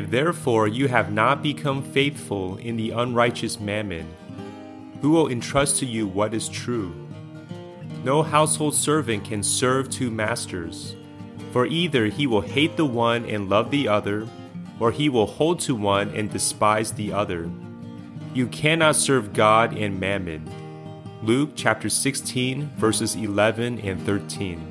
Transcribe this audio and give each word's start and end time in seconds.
If 0.00 0.08
therefore 0.08 0.66
you 0.66 0.88
have 0.88 1.12
not 1.12 1.42
become 1.42 1.82
faithful 1.82 2.56
in 2.56 2.78
the 2.78 2.92
unrighteous 2.92 3.60
mammon, 3.60 4.08
who 5.02 5.10
will 5.10 5.28
entrust 5.28 5.78
to 5.80 5.86
you 5.86 6.06
what 6.06 6.32
is 6.32 6.48
true? 6.48 7.06
No 8.02 8.22
household 8.22 8.74
servant 8.74 9.26
can 9.26 9.42
serve 9.42 9.90
two 9.90 10.10
masters, 10.10 10.96
for 11.52 11.66
either 11.66 12.06
he 12.06 12.26
will 12.26 12.40
hate 12.40 12.78
the 12.78 12.86
one 12.86 13.26
and 13.26 13.50
love 13.50 13.70
the 13.70 13.88
other, 13.88 14.26
or 14.78 14.90
he 14.90 15.10
will 15.10 15.26
hold 15.26 15.60
to 15.60 15.74
one 15.74 16.08
and 16.14 16.32
despise 16.32 16.92
the 16.92 17.12
other. 17.12 17.50
You 18.32 18.46
cannot 18.46 18.96
serve 18.96 19.34
God 19.34 19.76
and 19.76 20.00
mammon. 20.00 20.48
Luke 21.22 21.50
chapter 21.54 21.90
16, 21.90 22.70
verses 22.78 23.16
11 23.16 23.80
and 23.80 24.00
13. 24.06 24.69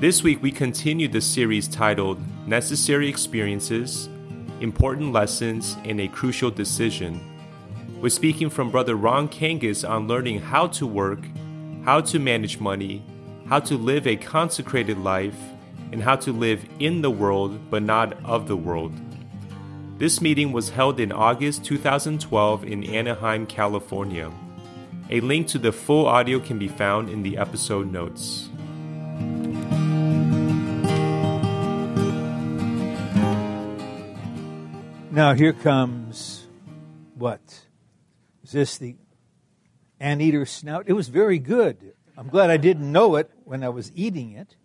This 0.00 0.24
week 0.24 0.42
we 0.42 0.50
continue 0.50 1.06
the 1.06 1.20
series 1.20 1.68
titled 1.68 2.20
Necessary 2.48 3.08
Experiences, 3.08 4.08
Important 4.60 5.12
Lessons, 5.12 5.76
and 5.84 6.00
a 6.00 6.08
Crucial 6.08 6.50
Decision. 6.50 7.20
We're 8.02 8.08
speaking 8.08 8.50
from 8.50 8.72
Brother 8.72 8.96
Ron 8.96 9.28
Kangas 9.28 9.88
on 9.88 10.08
learning 10.08 10.40
how 10.40 10.66
to 10.66 10.86
work, 10.86 11.20
how 11.84 12.00
to 12.00 12.18
manage 12.18 12.58
money, 12.58 13.04
how 13.48 13.60
to 13.60 13.76
live 13.76 14.08
a 14.08 14.16
consecrated 14.16 14.98
life, 14.98 15.38
and 15.92 16.02
how 16.02 16.16
to 16.16 16.32
live 16.32 16.66
in 16.80 17.00
the 17.00 17.10
world 17.10 17.70
but 17.70 17.84
not 17.84 18.20
of 18.24 18.48
the 18.48 18.56
world. 18.56 18.92
This 19.98 20.20
meeting 20.20 20.50
was 20.50 20.70
held 20.70 20.98
in 20.98 21.12
August 21.12 21.64
2012 21.64 22.64
in 22.64 22.82
Anaheim, 22.82 23.46
California. 23.46 24.32
A 25.08 25.20
link 25.20 25.46
to 25.48 25.58
the 25.58 25.70
full 25.70 26.06
audio 26.06 26.40
can 26.40 26.58
be 26.58 26.66
found 26.66 27.08
in 27.08 27.22
the 27.22 27.38
episode 27.38 27.92
notes. 27.92 28.50
Now 35.14 35.32
here 35.32 35.52
comes 35.52 36.44
what? 37.14 37.40
Is 38.42 38.50
this 38.50 38.78
the 38.78 38.96
anteater 40.00 40.44
snout? 40.44 40.86
It 40.88 40.94
was 40.94 41.06
very 41.06 41.38
good. 41.38 41.94
I'm 42.16 42.26
glad 42.26 42.50
I 42.50 42.56
didn't 42.56 42.90
know 42.90 43.14
it 43.14 43.30
when 43.44 43.62
I 43.62 43.68
was 43.68 43.92
eating 43.94 44.32
it. 44.32 44.56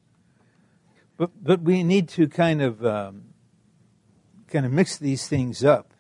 But 1.18 1.44
but 1.44 1.62
we 1.62 1.84
need 1.84 2.10
to 2.10 2.28
kind 2.28 2.64
of 2.64 2.84
um, 2.84 3.26
kind 4.48 4.66
of 4.66 4.72
mix 4.72 4.98
these 4.98 5.28
things 5.28 5.64
up 5.64 5.94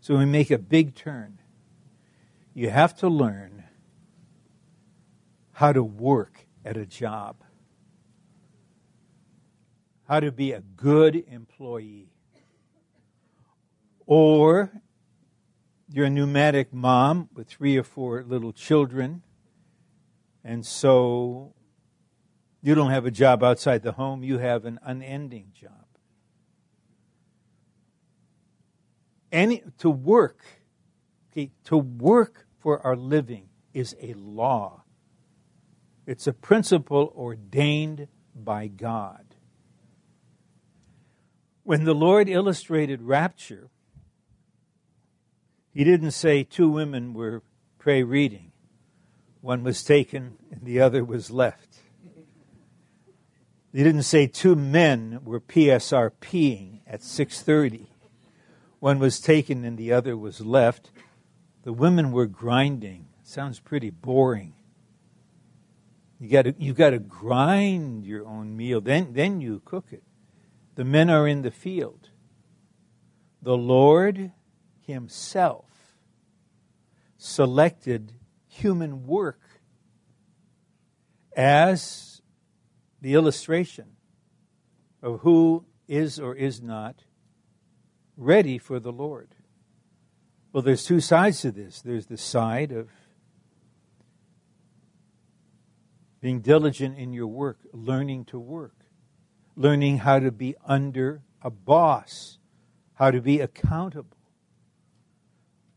so 0.00 0.16
we 0.16 0.24
make 0.24 0.52
a 0.52 0.58
big 0.58 0.94
turn. 0.94 1.40
You 2.54 2.70
have 2.70 2.94
to 2.98 3.08
learn 3.08 3.64
how 5.50 5.72
to 5.72 5.82
work 5.82 6.46
at 6.64 6.76
a 6.76 6.86
job, 6.86 7.38
how 10.06 10.20
to 10.20 10.30
be 10.30 10.52
a 10.52 10.60
good 10.60 11.24
employee. 11.26 12.13
Or 14.06 14.70
you're 15.88 16.06
a 16.06 16.10
pneumatic 16.10 16.72
mom 16.72 17.28
with 17.34 17.48
three 17.48 17.76
or 17.76 17.82
four 17.82 18.22
little 18.22 18.52
children, 18.52 19.22
and 20.42 20.64
so 20.64 21.54
you 22.62 22.74
don't 22.74 22.90
have 22.90 23.06
a 23.06 23.10
job 23.10 23.42
outside 23.42 23.82
the 23.82 23.92
home, 23.92 24.22
you 24.22 24.38
have 24.38 24.64
an 24.64 24.78
unending 24.82 25.52
job. 25.54 25.70
Any, 29.30 29.62
to 29.78 29.90
work, 29.90 30.44
okay, 31.32 31.50
to 31.64 31.76
work 31.76 32.46
for 32.58 32.80
our 32.86 32.96
living 32.96 33.48
is 33.72 33.96
a 34.00 34.14
law. 34.14 34.84
It's 36.06 36.26
a 36.26 36.32
principle 36.32 37.12
ordained 37.16 38.08
by 38.34 38.68
God. 38.68 39.34
When 41.62 41.84
the 41.84 41.94
Lord 41.94 42.28
illustrated 42.28 43.02
rapture, 43.02 43.70
he 45.74 45.82
didn't 45.82 46.12
say 46.12 46.44
two 46.44 46.68
women 46.68 47.12
were 47.12 47.42
pray 47.78 48.04
reading. 48.04 48.52
One 49.40 49.64
was 49.64 49.82
taken 49.82 50.38
and 50.50 50.62
the 50.62 50.80
other 50.80 51.04
was 51.04 51.30
left. 51.30 51.80
He 53.72 53.82
didn't 53.82 54.04
say 54.04 54.28
two 54.28 54.54
men 54.54 55.20
were 55.24 55.40
PSRPing 55.40 56.82
at 56.86 57.00
6:30. 57.02 57.88
One 58.78 59.00
was 59.00 59.18
taken 59.18 59.64
and 59.64 59.76
the 59.76 59.92
other 59.92 60.16
was 60.16 60.40
left. 60.40 60.92
The 61.64 61.72
women 61.72 62.12
were 62.12 62.26
grinding. 62.26 63.08
Sounds 63.24 63.58
pretty 63.58 63.90
boring. 63.90 64.54
You 66.20 66.28
got 66.28 66.42
to 66.42 66.54
you 66.56 66.72
got 66.72 66.90
to 66.90 67.00
grind 67.00 68.06
your 68.06 68.24
own 68.26 68.56
meal. 68.56 68.80
Then 68.80 69.12
then 69.12 69.40
you 69.40 69.60
cook 69.64 69.86
it. 69.90 70.04
The 70.76 70.84
men 70.84 71.10
are 71.10 71.26
in 71.26 71.42
the 71.42 71.50
field. 71.50 72.10
The 73.42 73.56
Lord 73.56 74.30
himself 74.86 75.96
selected 77.16 78.12
human 78.46 79.06
work 79.06 79.40
as 81.36 82.22
the 83.00 83.14
illustration 83.14 83.96
of 85.02 85.20
who 85.20 85.64
is 85.88 86.18
or 86.18 86.34
is 86.34 86.62
not 86.62 87.04
ready 88.16 88.58
for 88.58 88.78
the 88.78 88.92
Lord. 88.92 89.34
Well, 90.52 90.62
there's 90.62 90.84
two 90.84 91.00
sides 91.00 91.40
to 91.40 91.50
this. 91.50 91.82
There's 91.82 92.06
the 92.06 92.16
side 92.16 92.70
of 92.72 92.88
being 96.20 96.40
diligent 96.40 96.96
in 96.96 97.12
your 97.12 97.26
work, 97.26 97.58
learning 97.72 98.24
to 98.26 98.38
work, 98.38 98.76
learning 99.56 99.98
how 99.98 100.20
to 100.20 100.30
be 100.30 100.54
under 100.64 101.22
a 101.42 101.50
boss, 101.50 102.38
how 102.94 103.10
to 103.10 103.20
be 103.20 103.40
accountable, 103.40 104.16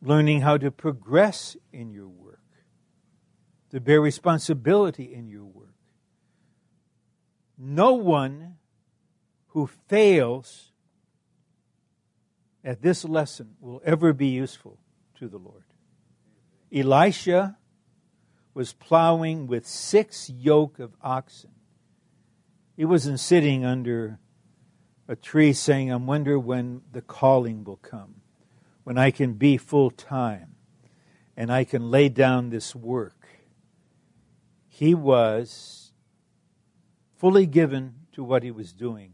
learning 0.08 0.42
how 0.42 0.58
to 0.58 0.72
progress 0.72 1.58
in 1.74 1.92
your 1.92 2.08
work, 2.08 2.40
to 3.70 3.82
bear 3.82 4.00
responsibility 4.00 5.14
in 5.14 5.28
your 5.28 5.44
work. 5.44 5.76
No 7.58 7.94
one 7.94 8.56
who 9.48 9.68
fails 9.88 10.72
at 12.64 12.82
this 12.82 13.04
lesson 13.04 13.56
will 13.60 13.82
ever 13.84 14.14
be 14.14 14.28
useful 14.28 14.80
to 15.20 15.28
the 15.28 15.38
Lord. 15.38 15.64
Elisha 16.74 17.58
was 18.54 18.74
plowing 18.74 19.48
with 19.48 19.68
six 19.68 20.30
yoke 20.30 20.80
of 20.80 20.96
oxen. 21.02 21.52
He 22.76 22.86
wasn't 22.86 23.20
sitting 23.20 23.66
under 23.66 24.20
a 25.08 25.16
tree 25.16 25.54
saying, 25.54 25.92
I 25.92 25.96
wonder 25.96 26.40
when 26.40 26.82
the 26.92 27.02
calling 27.02 27.64
will 27.64 27.78
come 27.78 28.17
when 28.88 28.98
I 28.98 29.12
can 29.12 29.34
be 29.34 29.58
full 29.58 29.92
time 29.92 30.56
and 31.36 31.52
I 31.52 31.66
can 31.66 31.92
lay 31.92 32.08
down 32.08 32.52
this 32.52 32.74
work. 32.74 33.28
He 34.70 34.96
was 34.96 35.92
fully 37.18 37.48
given 37.48 37.96
to 38.14 38.24
what 38.24 38.44
he 38.44 38.50
was 38.50 38.72
doing. 38.72 39.12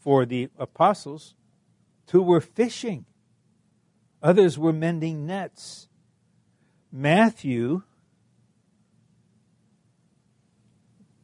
For 0.00 0.26
the 0.26 0.48
apostles, 0.58 1.36
two 2.08 2.22
were 2.22 2.40
fishing, 2.40 3.06
others 4.20 4.58
were 4.58 4.72
mending 4.72 5.24
nets. 5.24 5.86
Matthew 6.90 7.84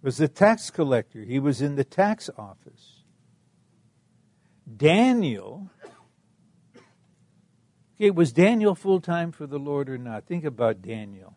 was 0.00 0.18
the 0.18 0.28
tax 0.28 0.70
collector, 0.70 1.24
he 1.24 1.40
was 1.40 1.60
in 1.60 1.74
the 1.74 1.82
tax 1.82 2.30
office. 2.38 3.02
Daniel 4.76 5.70
Okay, 7.96 8.10
was 8.10 8.32
Daniel 8.32 8.74
full 8.74 9.00
time 9.00 9.30
for 9.30 9.46
the 9.46 9.58
Lord 9.58 9.88
or 9.88 9.98
not? 9.98 10.26
Think 10.26 10.44
about 10.44 10.82
Daniel. 10.82 11.36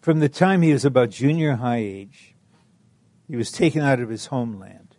From 0.00 0.20
the 0.20 0.28
time 0.28 0.62
he 0.62 0.72
was 0.72 0.84
about 0.84 1.10
junior 1.10 1.56
high 1.56 1.78
age, 1.78 2.34
he 3.26 3.36
was 3.36 3.50
taken 3.50 3.82
out 3.82 4.00
of 4.00 4.08
his 4.08 4.26
homeland. 4.26 4.96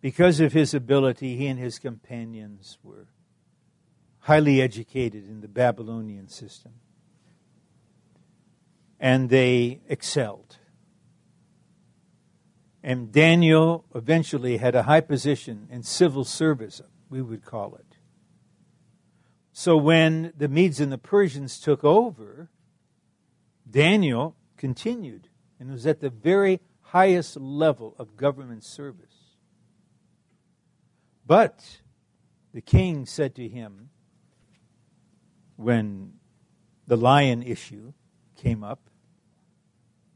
Because 0.00 0.40
of 0.40 0.52
his 0.52 0.74
ability, 0.74 1.36
he 1.36 1.46
and 1.46 1.58
his 1.58 1.78
companions 1.78 2.78
were 2.82 3.08
highly 4.20 4.60
educated 4.60 5.28
in 5.28 5.40
the 5.40 5.48
Babylonian 5.48 6.28
system. 6.28 6.72
And 8.98 9.28
they 9.28 9.80
excelled. 9.86 10.56
And 12.82 13.12
Daniel 13.12 13.84
eventually 13.94 14.56
had 14.56 14.74
a 14.74 14.84
high 14.84 15.00
position 15.00 15.68
in 15.70 15.82
civil 15.82 16.24
service, 16.24 16.80
we 17.10 17.20
would 17.22 17.44
call 17.44 17.74
it. 17.76 17.93
So 19.56 19.76
when 19.76 20.32
the 20.36 20.48
Medes 20.48 20.80
and 20.80 20.90
the 20.90 20.98
Persians 20.98 21.60
took 21.60 21.84
over, 21.84 22.50
Daniel 23.70 24.34
continued 24.56 25.28
and 25.60 25.70
was 25.70 25.86
at 25.86 26.00
the 26.00 26.10
very 26.10 26.60
highest 26.80 27.36
level 27.36 27.94
of 27.96 28.16
government 28.16 28.64
service. 28.64 29.36
But 31.24 31.78
the 32.52 32.60
king 32.60 33.06
said 33.06 33.36
to 33.36 33.48
him, 33.48 33.90
when 35.54 36.14
the 36.88 36.96
lion 36.96 37.40
issue 37.40 37.92
came 38.36 38.64
up, 38.64 38.90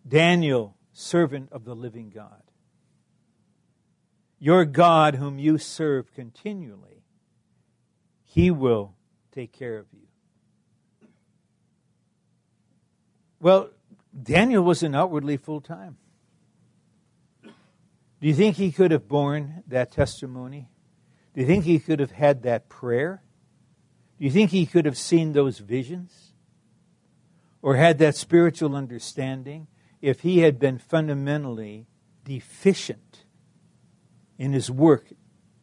Daniel, 0.06 0.76
servant 0.93 1.52
of 1.52 1.64
the 1.64 1.76
living 1.76 2.11
God, 2.11 2.43
your 4.40 4.64
God, 4.64 5.14
whom 5.14 5.38
you 5.38 5.58
serve 5.58 6.12
continually, 6.12 7.05
he 8.25 8.50
will 8.50 8.96
take 9.32 9.52
care 9.52 9.78
of 9.78 9.86
you. 9.92 10.06
Well, 13.40 13.70
Daniel 14.20 14.64
wasn't 14.64 14.96
outwardly 14.96 15.36
full 15.36 15.60
time. 15.60 15.96
Do 18.20 18.26
you 18.26 18.34
think 18.34 18.56
he 18.56 18.72
could 18.72 18.90
have 18.90 19.06
borne 19.06 19.62
that 19.69 19.92
testimony? 19.92 20.69
Do 21.34 21.40
you 21.40 21.46
think 21.46 21.64
he 21.64 21.78
could 21.78 22.00
have 22.00 22.10
had 22.10 22.42
that 22.42 22.69
prayer? 22.69 23.22
Do 24.19 24.25
you 24.25 24.30
think 24.30 24.50
he 24.50 24.66
could 24.66 24.86
have 24.86 24.98
seen 24.98 25.32
those 25.32 25.58
visions? 25.58 26.32
Or 27.62 27.76
had 27.76 27.98
that 27.98 28.16
spiritual 28.16 28.75
understanding 28.75 29.69
if 30.00 30.20
he 30.20 30.40
had 30.40 30.58
been 30.58 30.78
fundamentally 30.78 31.86
deficient 32.25 33.25
in 34.36 34.52
his 34.52 34.70
work 34.70 35.12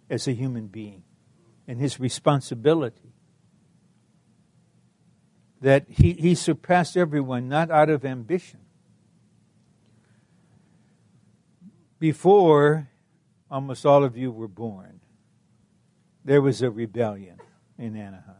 as 0.10 0.28
a 0.28 0.34
human 0.34 0.68
being 0.68 1.04
and 1.68 1.80
his 1.80 2.00
responsibility? 2.00 3.15
That 5.62 5.86
he, 5.90 6.14
he 6.14 6.36
surpassed 6.36 6.98
everyone, 6.98 7.48
not 7.48 7.72
out 7.72 7.90
of 7.90 8.06
ambition. 8.06 8.60
Before 12.00 12.90
almost 13.50 13.86
all 13.86 14.04
of 14.04 14.18
you 14.18 14.32
were 14.32 14.48
born, 14.48 15.00
there 16.24 16.42
was 16.42 16.62
a 16.62 16.70
rebellion 16.70 17.40
in 17.78 17.96
Anaheim. 17.96 18.36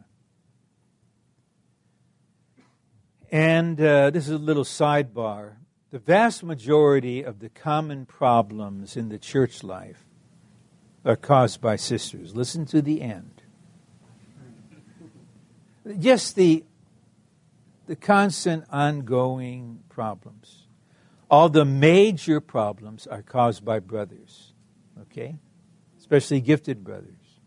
And 3.32 3.80
uh, 3.82 4.12
this 4.12 4.28
is 4.28 4.32
a 4.34 4.38
little 4.38 4.64
sidebar. 4.64 5.54
The 5.92 6.00
vast 6.00 6.44
majority 6.44 7.24
of 7.24 7.40
the 7.40 7.50
common 7.50 8.06
problems 8.06 8.98
in 8.98 9.10
the 9.10 9.18
church 9.18 9.64
life 9.64 10.06
are 11.04 11.16
caused 11.16 11.62
by 11.62 11.76
sisters. 11.76 12.36
Listen 12.36 12.66
to 12.68 12.82
the 12.82 13.02
end. 13.02 13.42
Just 16.00 16.36
the, 16.36 16.64
the 17.88 17.96
constant 17.96 18.66
ongoing 18.70 19.84
problems. 19.90 20.68
All 21.30 21.50
the 21.50 21.66
major 21.66 22.40
problems 22.40 23.08
are 23.08 23.22
caused 23.22 23.66
by 23.66 23.80
brothers, 23.80 24.54
okay? 25.02 25.38
Especially 25.98 26.40
gifted 26.40 26.84
brothers. 26.84 27.40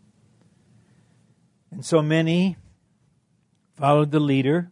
And 1.71 1.85
so 1.85 2.01
many 2.01 2.57
followed 3.77 4.11
the 4.11 4.19
leader 4.19 4.71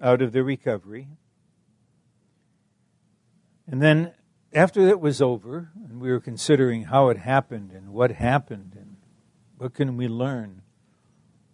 out 0.00 0.20
of 0.20 0.32
their 0.32 0.44
recovery. 0.44 1.08
And 3.66 3.82
then, 3.82 4.12
after 4.52 4.80
it 4.88 5.00
was 5.00 5.20
over, 5.20 5.70
and 5.74 6.00
we 6.00 6.10
were 6.10 6.20
considering 6.20 6.84
how 6.84 7.08
it 7.08 7.18
happened 7.18 7.72
and 7.72 7.90
what 7.90 8.12
happened 8.12 8.74
and 8.76 8.96
what 9.56 9.74
can 9.74 9.96
we 9.96 10.08
learn, 10.08 10.62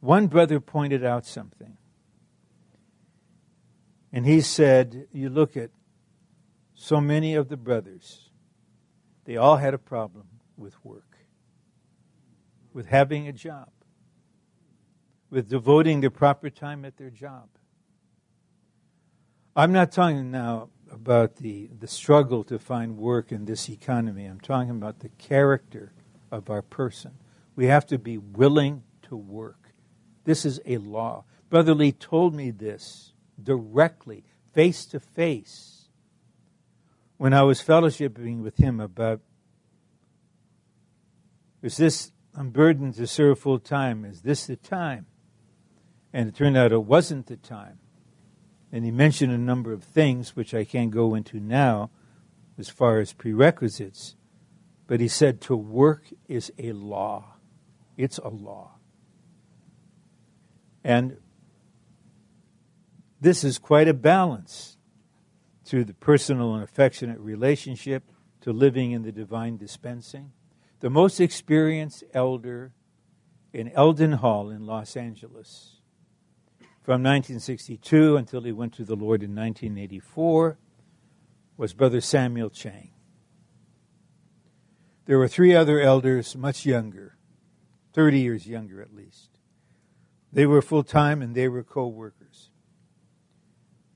one 0.01 0.27
brother 0.27 0.61
pointed 0.61 1.05
out 1.05 1.25
something. 1.25 1.77
And 4.15 4.25
he 4.25 4.41
said, 4.41 5.09
You 5.13 5.29
look 5.29 5.59
at 5.59 5.69
so 6.75 7.03
many 7.03 7.35
of 7.35 7.51
the 7.51 7.59
brothers, 7.59 8.31
they 9.27 9.37
all 9.37 9.59
had 9.59 9.75
a 9.75 9.79
problem 9.79 10.27
with 10.57 10.83
work, 10.83 11.19
with 12.73 12.87
having 12.87 13.29
a 13.29 13.33
job 13.33 13.69
with 15.35 15.49
devoting 15.49 16.01
the 16.01 16.11
proper 16.11 16.49
time 16.49 16.85
at 16.85 16.97
their 16.97 17.11
job. 17.11 17.49
I'm 19.57 19.73
not 19.73 19.91
talking 19.91 20.31
now 20.31 20.69
about 20.93 21.37
the, 21.37 21.69
the 21.81 21.89
struggle 21.89 22.45
to 22.45 22.59
find 22.59 22.97
work 22.97 23.33
in 23.33 23.45
this 23.45 23.69
economy. 23.69 24.27
I'm 24.27 24.39
talking 24.39 24.71
about 24.71 25.01
the 25.01 25.09
character 25.09 25.93
of 26.31 26.51
our 26.51 26.63
person. 26.63 27.15
We 27.57 27.67
have 27.67 27.85
to 27.87 27.99
be 27.99 28.17
willing 28.17 28.85
to 29.09 29.17
work. 29.17 29.73
This 30.23 30.45
is 30.45 30.61
a 30.67 30.79
law. 30.79 31.25
Brother 31.51 31.75
Lee 31.75 31.91
told 31.91 32.33
me 32.33 32.53
this 32.53 33.13
directly, 33.43 34.25
face 34.53 34.85
to 34.87 35.01
face, 35.01 35.89
when 37.17 37.33
I 37.33 37.43
was 37.43 37.63
fellowshipping 37.63 38.43
with 38.43 38.57
him 38.57 38.81
about 38.81 39.21
is 41.63 41.79
this, 41.79 42.13
I'm 42.37 42.51
burdened 42.51 42.95
to 42.97 43.07
serve 43.07 43.39
full 43.39 43.59
time. 43.59 44.05
Is 44.05 44.21
this 44.21 44.47
the 44.47 44.57
time? 44.57 45.07
And 46.13 46.29
it 46.29 46.37
turned 46.37 46.59
out 46.59 46.73
it 46.73 46.85
wasn't 46.85 47.27
the 47.27 47.39
time. 47.39 47.79
And 48.71 48.85
he 48.85 48.91
mentioned 48.91 49.33
a 49.33 49.39
number 49.39 49.73
of 49.73 49.83
things, 49.83 50.37
which 50.37 50.53
I 50.53 50.65
can't 50.65 50.91
go 50.91 51.15
into 51.15 51.41
now 51.41 51.91
as 52.59 52.69
far 52.69 52.99
as 52.99 53.15
prerequisites. 53.15 54.15
But 54.87 55.01
he 55.01 55.09
said 55.09 55.41
to 55.43 55.57
work 55.57 56.05
is 56.29 56.53
a 56.59 56.73
law. 56.73 57.37
It's 57.97 58.19
a 58.19 58.29
law. 58.29 58.73
And 60.85 61.17
this 63.25 63.43
is 63.43 63.59
quite 63.59 63.89
a 63.89 63.95
balance 63.95 64.77
to 65.65 65.83
the 65.83 65.95
personal 65.95 66.55
and 66.55 66.63
affectionate 66.63 67.19
relationship, 67.19 68.05
to 68.43 68.53
living 68.53 68.93
in 68.93 69.03
the 69.03 69.13
divine 69.13 69.57
dispensing. 69.57 70.31
The 70.81 70.91
most 70.91 71.19
experienced 71.19 72.05
elder 72.13 72.73
in 73.55 73.71
Elden 73.71 74.13
Hall 74.13 74.51
in 74.51 74.67
Los 74.67 74.95
Angeles 74.97 75.77
from 76.83 77.03
1962 77.03 78.19
until 78.19 78.43
he 78.43 78.53
went 78.53 78.75
to 78.75 78.85
the 78.85 78.95
Lord 78.95 79.23
in 79.23 79.35
1984 79.35 80.59
was 81.57 81.73
Brother 81.73 82.03
Samuel 82.03 82.51
Chang. 82.51 82.91
There 85.07 85.19
were 85.19 85.29
three 85.29 85.55
other 85.55 85.81
elders, 85.81 86.37
much 86.37 86.67
younger, 86.67 87.17
30 87.95 88.21
years 88.21 88.47
younger 88.47 88.83
at 88.83 88.95
least. 88.95 89.31
They 90.31 90.45
were 90.45 90.61
full 90.61 90.85
time 90.85 91.23
and 91.23 91.35
they 91.35 91.49
were 91.49 91.63
co 91.63 91.87
workers. 91.87 92.24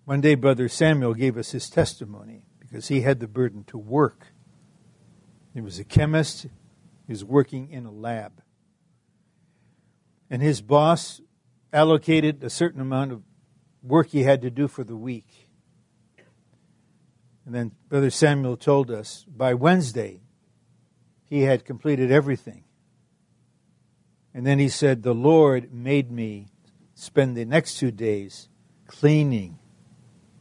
One 0.09 0.23
day, 0.23 0.37
Brother 0.37 0.71
Samuel 0.71 1.13
gave 1.13 1.37
us 1.37 1.51
his 1.51 1.69
testimony 1.69 2.47
because 2.59 2.89
he 2.89 3.03
had 3.03 3.21
the 3.21 3.29
burden 3.29 3.63
to 3.65 3.77
work. 3.77 4.29
He 5.53 5.61
was 5.61 5.79
a 5.79 5.85
chemist, 5.85 6.47
he 7.07 7.13
was 7.13 7.27
working 7.27 7.71
in 7.71 7.85
a 7.85 7.91
lab. 7.91 8.41
And 10.31 10.41
his 10.41 10.63
boss 10.63 11.21
allocated 11.75 12.43
a 12.43 12.49
certain 12.49 12.81
amount 12.81 13.13
of 13.13 13.23
work 13.83 14.07
he 14.09 14.23
had 14.23 14.41
to 14.41 14.51
do 14.51 14.67
for 14.67 14.83
the 14.83 14.97
week. 14.97 15.51
And 17.45 17.55
then 17.55 17.73
Brother 17.91 18.09
Samuel 18.09 18.57
told 18.57 18.91
us 18.91 19.27
by 19.29 19.53
Wednesday 19.53 20.23
he 21.27 21.43
had 21.43 21.67
completed 21.67 22.11
everything. 22.11 22.65
And 24.33 24.47
then 24.47 24.59
he 24.59 24.71
said, 24.71 25.03
The 25.03 25.13
Lord 25.13 25.71
made 25.71 26.11
me 26.11 26.47
spend 26.95 27.37
the 27.37 27.45
next 27.45 27.77
two 27.77 27.91
days 27.91 28.49
cleaning, 28.87 29.59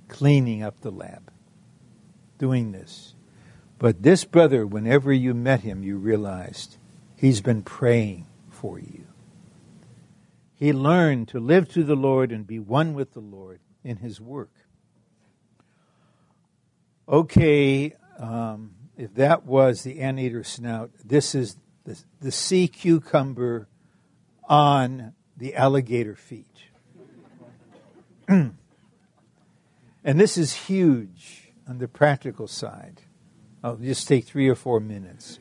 cleaning 0.07 0.63
up 0.63 0.81
the 0.81 0.91
lab, 0.91 1.31
doing 2.37 2.71
this. 2.71 3.13
But 3.79 4.01
this 4.03 4.23
brother, 4.25 4.65
whenever 4.65 5.13
you 5.13 5.33
met 5.33 5.61
him, 5.61 5.83
you 5.83 5.97
realized 5.97 6.77
he's 7.15 7.41
been 7.41 7.61
praying 7.61 8.25
for 8.49 8.79
you 8.79 9.07
he 10.57 10.73
learned 10.73 11.27
to 11.29 11.39
live 11.39 11.69
to 11.69 11.83
the 11.83 11.95
Lord 11.95 12.31
and 12.31 12.45
be 12.45 12.57
one 12.57 12.95
with 12.95 13.13
the 13.13 13.19
Lord 13.19 13.59
in 13.83 13.97
his 13.97 14.19
work. 14.19 14.49
Okay, 17.07 17.93
um, 18.17 18.71
if 18.97 19.13
that 19.13 19.45
was 19.45 19.83
the 19.83 19.99
anteater 19.99 20.43
snout, 20.43 20.89
this 21.05 21.35
is 21.35 21.57
the, 21.85 22.01
the 22.19 22.31
sea 22.31 22.67
cucumber 22.67 23.67
on 24.49 25.13
the 25.37 25.55
alligator 25.55 26.15
feet. 26.15 26.47
and 30.07 30.19
this 30.19 30.39
is 30.39 30.53
huge 30.53 31.51
on 31.67 31.77
the 31.77 31.87
practical 31.87 32.47
side. 32.47 33.03
I'll 33.63 33.75
just 33.75 34.07
take 34.07 34.25
three 34.25 34.47
or 34.47 34.55
four 34.55 34.79
minutes. 34.79 35.39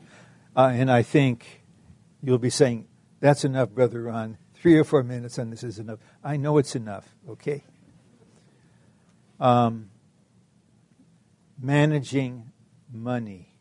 Uh, 0.55 0.69
and 0.73 0.91
I 0.91 1.01
think 1.01 1.63
you'll 2.21 2.37
be 2.37 2.51
saying, 2.51 2.87
that's 3.19 3.43
enough, 3.43 3.71
Brother 3.71 4.03
Ron 4.03 4.37
three 4.61 4.77
or 4.77 4.83
four 4.83 5.03
minutes 5.03 5.37
on 5.39 5.49
this 5.49 5.63
is 5.63 5.79
enough. 5.79 5.99
I 6.23 6.37
know 6.37 6.57
it's 6.57 6.75
enough, 6.75 7.15
okay? 7.29 7.63
Um, 9.39 9.89
managing 11.59 12.51
money, 12.91 13.53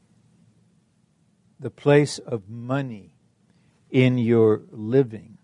the 1.60 1.70
place 1.70 2.18
of 2.18 2.48
money 2.48 3.12
in 3.90 4.18
your 4.18 4.62
living. 4.70 5.38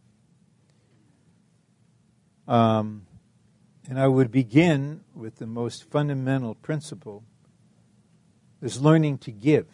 Um, 2.49 3.07
and 3.88 3.98
I 3.98 4.08
would 4.08 4.30
begin 4.30 5.02
with 5.14 5.36
the 5.36 5.46
most 5.46 5.90
fundamental 5.90 6.54
principle 6.54 7.24
is 8.60 8.80
learning 8.80 9.18
to 9.18 9.32
give. 9.32 9.66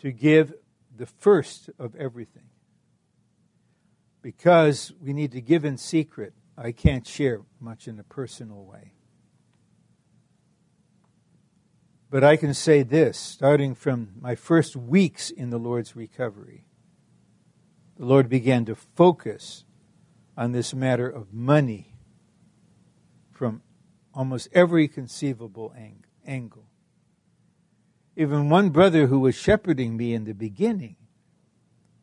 To 0.00 0.10
give 0.10 0.54
the 0.96 1.06
first 1.06 1.70
of 1.78 1.94
everything 1.94 2.48
because 4.22 4.92
we 5.00 5.12
need 5.12 5.32
to 5.32 5.40
give 5.40 5.64
in 5.64 5.76
secret, 5.76 6.32
I 6.56 6.72
can't 6.72 7.06
share 7.06 7.40
much 7.60 7.88
in 7.88 7.98
a 7.98 8.04
personal 8.04 8.64
way. 8.64 8.92
But 12.10 12.22
I 12.22 12.36
can 12.36 12.54
say 12.54 12.82
this 12.82 13.18
starting 13.18 13.74
from 13.74 14.12
my 14.20 14.34
first 14.34 14.76
weeks 14.76 15.30
in 15.30 15.50
the 15.50 15.58
Lord's 15.58 15.96
recovery, 15.96 16.66
the 17.96 18.04
Lord 18.04 18.28
began 18.28 18.64
to 18.66 18.74
focus 18.74 19.64
on 20.42 20.50
this 20.50 20.74
matter 20.74 21.08
of 21.08 21.32
money 21.32 21.94
from 23.30 23.62
almost 24.12 24.48
every 24.52 24.88
conceivable 24.88 25.72
ang- 25.78 26.04
angle. 26.26 26.66
Even 28.16 28.50
one 28.50 28.70
brother 28.70 29.06
who 29.06 29.20
was 29.20 29.36
shepherding 29.36 29.96
me 29.96 30.12
in 30.12 30.24
the 30.24 30.34
beginning, 30.34 30.96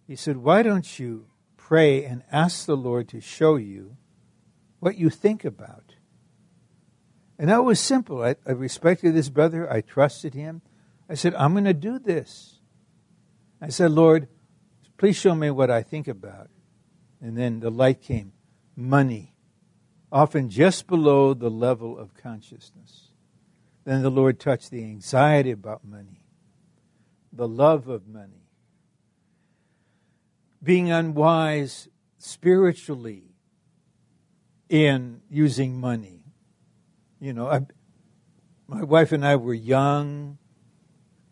he 0.08 0.16
said, 0.16 0.38
Why 0.38 0.64
don't 0.64 0.98
you 0.98 1.26
pray 1.58 2.06
and 2.06 2.24
ask 2.32 2.66
the 2.66 2.78
Lord 2.78 3.10
to 3.10 3.20
show 3.20 3.58
you 3.58 3.98
what 4.80 4.98
you 4.98 5.10
think 5.10 5.44
about? 5.44 5.96
And 7.38 7.50
that 7.50 7.66
was 7.66 7.78
simple. 7.82 8.24
I, 8.24 8.38
I 8.48 8.52
respected 8.52 9.16
this 9.16 9.28
brother. 9.28 9.70
I 9.70 9.82
trusted 9.82 10.34
him. 10.34 10.62
I 11.10 11.16
said, 11.16 11.36
I'm 11.36 11.52
going 11.52 11.66
to 11.66 11.74
do 11.74 12.00
this. 12.00 12.60
I 13.62 13.68
said, 13.68 13.92
Lord, 13.92 14.30
please 14.98 15.18
show 15.18 15.36
me 15.36 15.52
what 15.52 15.70
I 15.70 15.84
think 15.84 16.08
about. 16.08 16.50
And 17.22 17.38
then 17.38 17.60
the 17.60 17.70
light 17.70 18.02
came 18.02 18.34
money, 18.76 19.36
often 20.12 20.50
just 20.50 20.88
below 20.88 21.34
the 21.34 21.50
level 21.50 21.98
of 21.98 22.14
consciousness. 22.14 23.10
Then 23.84 24.02
the 24.02 24.12
Lord 24.12 24.40
touched 24.40 24.72
the 24.72 24.84
anxiety 24.84 25.52
about 25.52 25.84
money, 25.84 26.24
the 27.34 27.48
love 27.48 27.88
of 27.88 28.08
money, 28.08 28.48
being 30.62 30.92
unwise 30.92 31.88
spiritually 32.18 33.24
in 34.70 35.22
using 35.30 35.80
money 35.80 36.20
you 37.20 37.34
know, 37.34 37.48
I, 37.48 37.62
my 38.68 38.84
wife 38.84 39.12
and 39.12 39.26
I 39.26 39.36
were 39.36 39.54
young. 39.54 40.38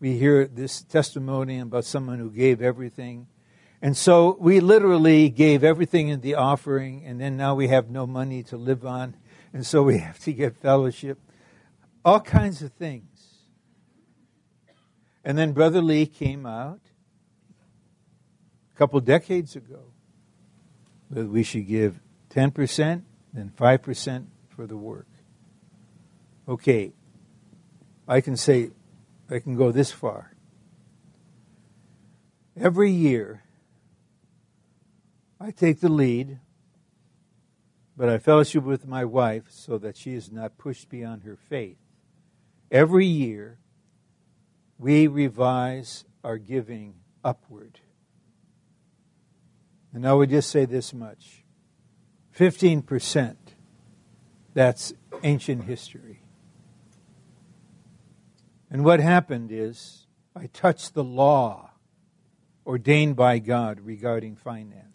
We 0.00 0.18
hear 0.18 0.46
this 0.46 0.82
testimony 0.82 1.58
about 1.58 1.84
someone 1.84 2.18
who 2.18 2.30
gave 2.30 2.60
everything. 2.60 3.26
And 3.80 3.96
so 3.96 4.36
we 4.40 4.60
literally 4.60 5.28
gave 5.28 5.62
everything 5.62 6.08
in 6.08 6.20
the 6.20 6.34
offering, 6.34 7.04
and 7.04 7.20
then 7.20 7.36
now 7.36 7.54
we 7.54 7.68
have 7.68 7.90
no 7.90 8.06
money 8.06 8.42
to 8.44 8.56
live 8.56 8.84
on, 8.84 9.14
and 9.52 9.64
so 9.64 9.82
we 9.82 9.98
have 10.06 10.18
to 10.20 10.32
get 10.32 10.56
fellowship. 10.56 11.18
All 12.04 12.20
kinds 12.20 12.62
of 12.62 12.72
things. 12.72 13.04
And 15.24 15.36
then 15.36 15.52
Brother 15.52 15.82
Lee 15.82 16.06
came 16.06 16.46
out 16.46 16.80
a 18.74 18.78
couple 18.78 18.98
decades 19.00 19.56
ago 19.56 19.92
that 21.10 21.28
we 21.28 21.42
should 21.42 21.66
give 21.66 22.00
10%, 22.30 23.02
then 23.32 23.52
5% 23.56 24.26
for 24.48 24.66
the 24.66 24.76
work 24.76 25.06
okay, 26.48 26.92
I 28.08 28.20
can 28.20 28.36
say, 28.36 28.70
I 29.30 29.38
can 29.38 29.54
go 29.54 29.70
this 29.70 29.92
far. 29.92 30.34
Every 32.58 32.90
year, 32.90 33.44
I 35.40 35.50
take 35.50 35.80
the 35.80 35.88
lead, 35.88 36.40
but 37.96 38.08
I 38.08 38.18
fellowship 38.18 38.64
with 38.64 38.86
my 38.86 39.04
wife 39.04 39.44
so 39.50 39.78
that 39.78 39.96
she 39.96 40.14
is 40.14 40.32
not 40.32 40.58
pushed 40.58 40.88
beyond 40.88 41.22
her 41.22 41.36
faith. 41.36 41.78
Every 42.70 43.06
year, 43.06 43.58
we 44.78 45.06
revise 45.06 46.04
our 46.22 46.38
giving 46.38 46.94
upward. 47.24 47.80
And 49.92 50.06
I 50.06 50.12
would 50.12 50.30
just 50.30 50.50
say 50.50 50.64
this 50.64 50.92
much 50.92 51.44
15%. 52.36 53.36
That's 54.54 54.92
ancient 55.22 55.64
history. 55.64 56.22
And 58.70 58.84
what 58.84 59.00
happened 59.00 59.50
is 59.52 60.06
I 60.34 60.46
touched 60.46 60.94
the 60.94 61.04
law 61.04 61.70
ordained 62.66 63.16
by 63.16 63.38
God 63.38 63.80
regarding 63.80 64.36
finance. 64.36 64.87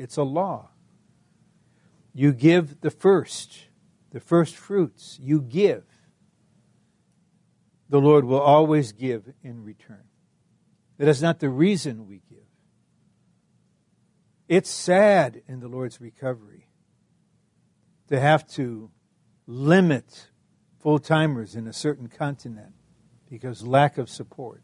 It's 0.00 0.16
a 0.16 0.22
law. 0.22 0.70
You 2.14 2.32
give 2.32 2.80
the 2.80 2.90
first, 2.90 3.66
the 4.12 4.18
first 4.18 4.56
fruits, 4.56 5.18
you 5.20 5.42
give. 5.42 5.84
The 7.90 8.00
Lord 8.00 8.24
will 8.24 8.40
always 8.40 8.92
give 8.92 9.34
in 9.42 9.62
return. 9.62 10.04
That 10.96 11.06
is 11.06 11.20
not 11.20 11.40
the 11.40 11.50
reason 11.50 12.06
we 12.06 12.22
give. 12.30 12.38
It's 14.48 14.70
sad 14.70 15.42
in 15.46 15.60
the 15.60 15.68
Lord's 15.68 16.00
recovery 16.00 16.70
to 18.08 18.18
have 18.18 18.48
to 18.52 18.90
limit 19.46 20.30
full 20.78 20.98
timers 20.98 21.54
in 21.54 21.66
a 21.66 21.74
certain 21.74 22.08
continent 22.08 22.72
because 23.28 23.66
lack 23.66 23.98
of 23.98 24.08
support. 24.08 24.62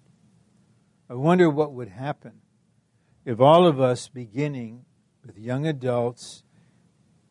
I 1.10 1.14
wonder 1.14 1.50
what 1.50 1.74
would 1.74 1.88
happen 1.88 2.40
if 3.26 3.38
all 3.38 3.66
of 3.66 3.78
us, 3.78 4.08
beginning 4.08 4.86
with 5.26 5.38
young 5.38 5.66
adults, 5.66 6.44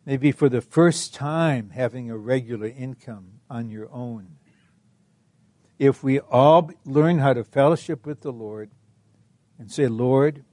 maybe 0.06 0.32
for 0.32 0.50
the 0.50 0.62
first 0.62 1.14
time 1.14 1.72
having 1.72 2.10
a 2.10 2.18
regular 2.18 2.68
income 2.68 3.40
on 3.50 3.70
your 3.70 3.90
own, 3.92 4.38
if 5.80 6.04
we 6.04 6.20
all 6.20 6.72
learn 6.86 7.20
how 7.20 7.34
to 7.34 7.44
fellowship 7.44 8.06
with 8.06 8.22
the 8.22 8.32
Lord 8.32 8.72
and 9.58 9.72
say, 9.72 9.88
Lord, 9.88 10.46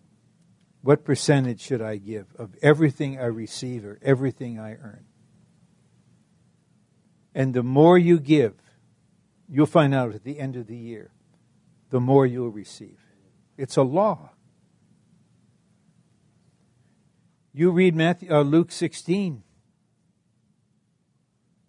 what 0.80 1.04
percentage 1.04 1.60
should 1.60 1.80
I 1.80 1.96
give 1.96 2.26
of 2.36 2.56
everything 2.60 3.18
I 3.18 3.26
receive 3.26 3.84
or 3.84 3.98
everything 4.02 4.58
I 4.58 4.72
earn? 4.72 5.04
And 7.34 7.54
the 7.54 7.62
more 7.62 7.96
you 7.96 8.18
give, 8.18 8.54
You'll 9.54 9.66
find 9.66 9.94
out 9.94 10.14
at 10.14 10.24
the 10.24 10.38
end 10.38 10.56
of 10.56 10.66
the 10.66 10.76
year, 10.76 11.10
the 11.90 12.00
more 12.00 12.24
you'll 12.24 12.48
receive. 12.48 12.98
It's 13.58 13.76
a 13.76 13.82
law. 13.82 14.30
You 17.52 17.70
read 17.70 17.94
Matthew, 17.94 18.32
uh, 18.32 18.42
Luke 18.42 18.72
16. 18.72 19.42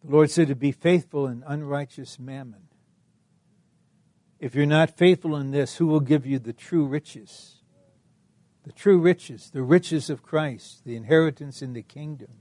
The 0.03 0.11
Lord 0.11 0.31
said 0.31 0.47
to 0.47 0.55
be 0.55 0.71
faithful 0.71 1.27
in 1.27 1.43
unrighteous 1.45 2.19
mammon. 2.19 2.67
If 4.39 4.55
you're 4.55 4.65
not 4.65 4.97
faithful 4.97 5.35
in 5.35 5.51
this, 5.51 5.77
who 5.77 5.87
will 5.87 6.01
give 6.01 6.25
you 6.25 6.39
the 6.39 6.53
true 6.53 6.85
riches? 6.85 7.57
The 8.63 8.71
true 8.71 8.99
riches, 8.99 9.49
the 9.49 9.63
riches 9.63 10.09
of 10.09 10.23
Christ, 10.23 10.83
the 10.85 10.95
inheritance 10.95 11.61
in 11.61 11.73
the 11.73 11.83
kingdom. 11.83 12.31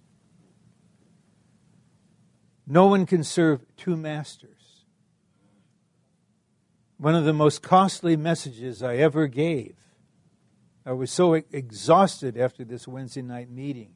No 2.67 2.87
one 2.87 3.07
can 3.07 3.25
serve 3.25 3.65
two 3.77 3.97
masters 3.97 4.63
one 7.03 7.17
of 7.17 7.25
the 7.25 7.33
most 7.33 7.63
costly 7.63 8.17
messages 8.17 8.81
I 8.81 8.95
ever 8.95 9.27
gave. 9.27 9.75
I 10.85 10.93
was 10.93 11.11
so 11.11 11.35
exhausted 11.35 12.37
after 12.37 12.65
this 12.65 12.89
Wednesday 12.89 13.23
night 13.23 13.51
meeting. 13.51 13.95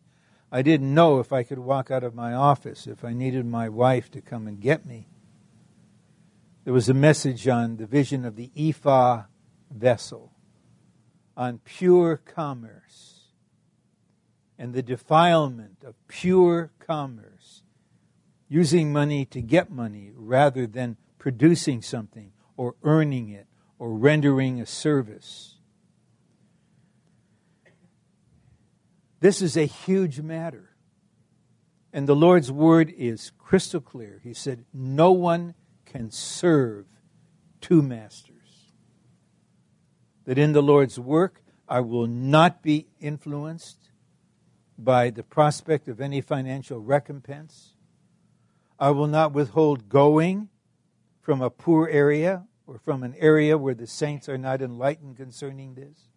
I 0.52 0.62
didn't 0.62 0.94
know 0.94 1.18
if 1.18 1.32
I 1.32 1.42
could 1.42 1.58
walk 1.58 1.90
out 1.90 2.04
of 2.04 2.14
my 2.14 2.32
office, 2.32 2.86
if 2.86 3.04
I 3.04 3.12
needed 3.12 3.44
my 3.44 3.68
wife 3.68 4.10
to 4.12 4.20
come 4.20 4.46
and 4.46 4.60
get 4.60 4.86
me. 4.86 5.08
There 6.64 6.72
was 6.72 6.88
a 6.88 6.94
message 6.94 7.48
on 7.48 7.76
the 7.76 7.86
vision 7.86 8.24
of 8.24 8.36
the 8.36 8.50
Ephah 8.56 9.24
vessel, 9.70 10.32
on 11.36 11.58
pure 11.64 12.16
commerce, 12.16 13.30
and 14.58 14.72
the 14.72 14.82
defilement 14.82 15.82
of 15.84 15.94
pure 16.06 16.70
commerce, 16.78 17.62
using 18.48 18.92
money 18.92 19.24
to 19.26 19.42
get 19.42 19.70
money 19.70 20.12
rather 20.14 20.66
than 20.66 20.96
producing 21.18 21.82
something 21.82 22.32
or 22.56 22.76
earning 22.84 23.28
it 23.28 23.48
or 23.78 23.92
rendering 23.92 24.60
a 24.60 24.66
service. 24.66 25.55
This 29.26 29.42
is 29.42 29.56
a 29.56 29.64
huge 29.64 30.20
matter. 30.20 30.76
And 31.92 32.08
the 32.08 32.14
Lord's 32.14 32.52
word 32.52 32.94
is 32.96 33.32
crystal 33.38 33.80
clear. 33.80 34.20
He 34.22 34.32
said, 34.32 34.64
No 34.72 35.10
one 35.10 35.54
can 35.84 36.12
serve 36.12 36.86
two 37.60 37.82
masters. 37.82 38.70
That 40.26 40.38
in 40.38 40.52
the 40.52 40.62
Lord's 40.62 40.96
work, 41.00 41.42
I 41.68 41.80
will 41.80 42.06
not 42.06 42.62
be 42.62 42.86
influenced 43.00 43.90
by 44.78 45.10
the 45.10 45.24
prospect 45.24 45.88
of 45.88 46.00
any 46.00 46.20
financial 46.20 46.78
recompense. 46.78 47.74
I 48.78 48.90
will 48.90 49.08
not 49.08 49.32
withhold 49.32 49.88
going 49.88 50.50
from 51.20 51.42
a 51.42 51.50
poor 51.50 51.88
area 51.88 52.44
or 52.64 52.78
from 52.78 53.02
an 53.02 53.16
area 53.18 53.58
where 53.58 53.74
the 53.74 53.88
saints 53.88 54.28
are 54.28 54.38
not 54.38 54.62
enlightened 54.62 55.16
concerning 55.16 55.74
this 55.74 56.10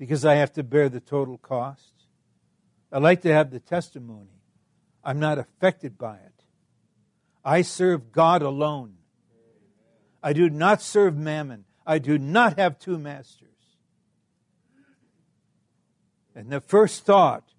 because 0.00 0.24
I 0.24 0.36
have 0.36 0.54
to 0.54 0.62
bear 0.62 0.88
the 0.88 0.98
total 0.98 1.36
cost. 1.36 1.92
I 2.90 2.98
like 2.98 3.20
to 3.20 3.32
have 3.34 3.50
the 3.50 3.60
testimony. 3.60 4.40
I'm 5.04 5.20
not 5.20 5.36
affected 5.36 5.98
by 5.98 6.14
it. 6.14 6.44
I 7.44 7.60
serve 7.60 8.10
God 8.10 8.40
alone. 8.40 8.94
I 10.22 10.32
do 10.32 10.48
not 10.48 10.80
serve 10.80 11.18
mammon. 11.18 11.66
I 11.86 11.98
do 11.98 12.16
not 12.16 12.58
have 12.58 12.78
two 12.78 12.98
masters. 12.98 13.48
And 16.34 16.48
the 16.48 16.62
first 16.62 17.04
thought 17.04 17.50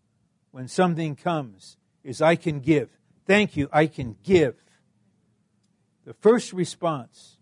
when 0.49 0.67
something 0.67 1.15
comes 1.15 1.77
is, 2.03 2.23
I 2.23 2.35
can 2.35 2.59
give. 2.59 2.89
Thank 3.27 3.55
you, 3.55 3.69
I 3.71 3.85
can 3.85 4.17
give. 4.23 4.55
The 6.05 6.15
first 6.15 6.53
response 6.53 7.37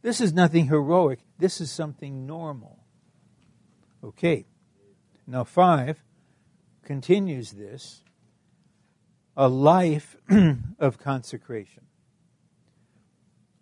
This 0.00 0.22
is 0.22 0.32
nothing 0.32 0.68
heroic. 0.68 1.18
This 1.38 1.60
is 1.60 1.70
something 1.70 2.26
normal. 2.26 2.79
Okay. 4.02 4.46
Now, 5.26 5.44
five 5.44 6.02
continues 6.82 7.52
this 7.52 8.02
a 9.36 9.48
life 9.48 10.16
of 10.78 10.98
consecration. 10.98 11.84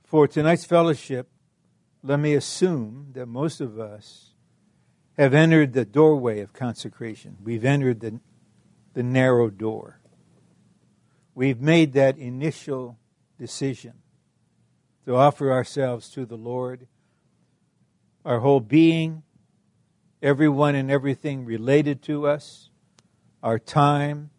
For 0.04 0.26
tonight's 0.26 0.64
fellowship, 0.64 1.28
let 2.02 2.18
me 2.18 2.35
assume 2.35 3.09
that 3.12 3.26
most 3.26 3.61
of 3.61 3.78
us 3.78 4.30
have 5.18 5.35
entered 5.35 5.73
the 5.73 5.85
doorway 5.85 6.40
of 6.40 6.52
consecration. 6.52 7.37
We've 7.42 7.64
entered 7.64 8.00
the, 8.00 8.21
the 8.95 9.02
narrow 9.02 9.50
door. 9.50 10.00
We've 11.35 11.61
made 11.61 11.92
that 11.92 12.16
initial 12.16 12.99
decision 13.38 13.95
to 15.04 15.16
offer 15.16 15.52
ourselves 15.52 16.09
to 16.11 16.25
the 16.25 16.37
Lord, 16.37 16.87
our 18.25 18.40
whole 18.40 18.61
being, 18.61 19.23
everyone 20.22 20.75
and 20.75 20.90
everything 20.90 21.44
related 21.44 22.02
to 22.02 22.26
us, 22.26 22.70
our 23.42 23.58
time, 23.58 24.30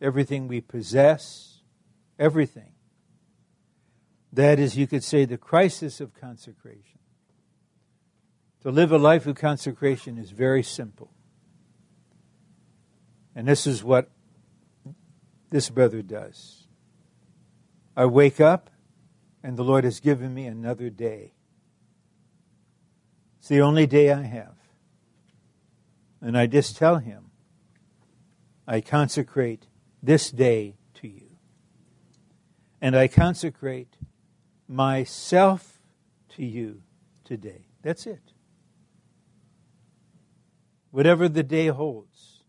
everything 0.00 0.48
we 0.48 0.60
possess, 0.60 1.60
everything. 2.18 2.72
That 4.32 4.58
is, 4.58 4.76
you 4.76 4.86
could 4.86 5.04
say, 5.04 5.24
the 5.24 5.38
crisis 5.38 6.00
of 6.00 6.14
consecration. 6.14 6.98
To 8.62 8.70
live 8.70 8.92
a 8.92 8.98
life 8.98 9.26
of 9.26 9.36
consecration 9.36 10.18
is 10.18 10.30
very 10.30 10.62
simple. 10.62 11.10
And 13.34 13.48
this 13.48 13.66
is 13.66 13.82
what 13.82 14.10
this 15.50 15.68
brother 15.68 16.02
does. 16.02 16.66
I 17.96 18.06
wake 18.06 18.40
up, 18.40 18.70
and 19.42 19.56
the 19.56 19.64
Lord 19.64 19.84
has 19.84 20.00
given 20.00 20.32
me 20.32 20.46
another 20.46 20.90
day. 20.90 21.34
It's 23.38 23.48
the 23.48 23.60
only 23.60 23.86
day 23.86 24.12
I 24.12 24.22
have. 24.22 24.61
And 26.22 26.38
I 26.38 26.46
just 26.46 26.76
tell 26.76 26.98
him, 26.98 27.32
I 28.66 28.80
consecrate 28.80 29.66
this 30.00 30.30
day 30.30 30.76
to 30.94 31.08
you. 31.08 31.30
And 32.80 32.96
I 32.96 33.08
consecrate 33.08 33.96
myself 34.68 35.80
to 36.36 36.44
you 36.44 36.82
today. 37.24 37.66
That's 37.82 38.06
it. 38.06 38.32
Whatever 40.92 41.28
the 41.28 41.42
day 41.42 41.66
holds. 41.66 42.44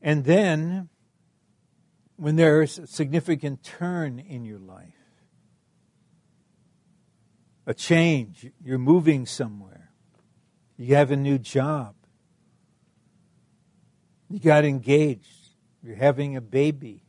And 0.00 0.24
then, 0.24 0.88
when 2.16 2.36
there 2.36 2.62
is 2.62 2.78
a 2.78 2.86
significant 2.86 3.62
turn 3.62 4.18
in 4.18 4.44
your 4.44 4.58
life, 4.58 4.94
a 7.66 7.74
change, 7.74 8.50
you're 8.62 8.78
moving 8.78 9.26
somewhere, 9.26 9.83
you 10.76 10.94
have 10.94 11.10
a 11.10 11.16
new 11.16 11.38
job, 11.38 11.94
you 14.30 14.38
got 14.38 14.64
engaged. 14.64 15.44
You're 15.84 15.96
having 15.96 16.34
a 16.34 16.40
baby. 16.40 17.04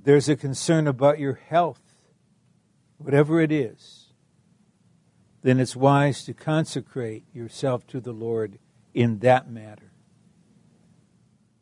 There's 0.00 0.28
a 0.28 0.36
concern 0.36 0.86
about 0.86 1.18
your 1.18 1.34
health, 1.34 1.82
whatever 2.98 3.40
it 3.40 3.50
is. 3.50 4.12
Then 5.42 5.58
it's 5.58 5.74
wise 5.74 6.24
to 6.24 6.34
consecrate 6.34 7.24
yourself 7.34 7.84
to 7.88 8.00
the 8.00 8.12
Lord 8.12 8.60
in 8.94 9.18
that 9.18 9.50
matter. 9.50 9.90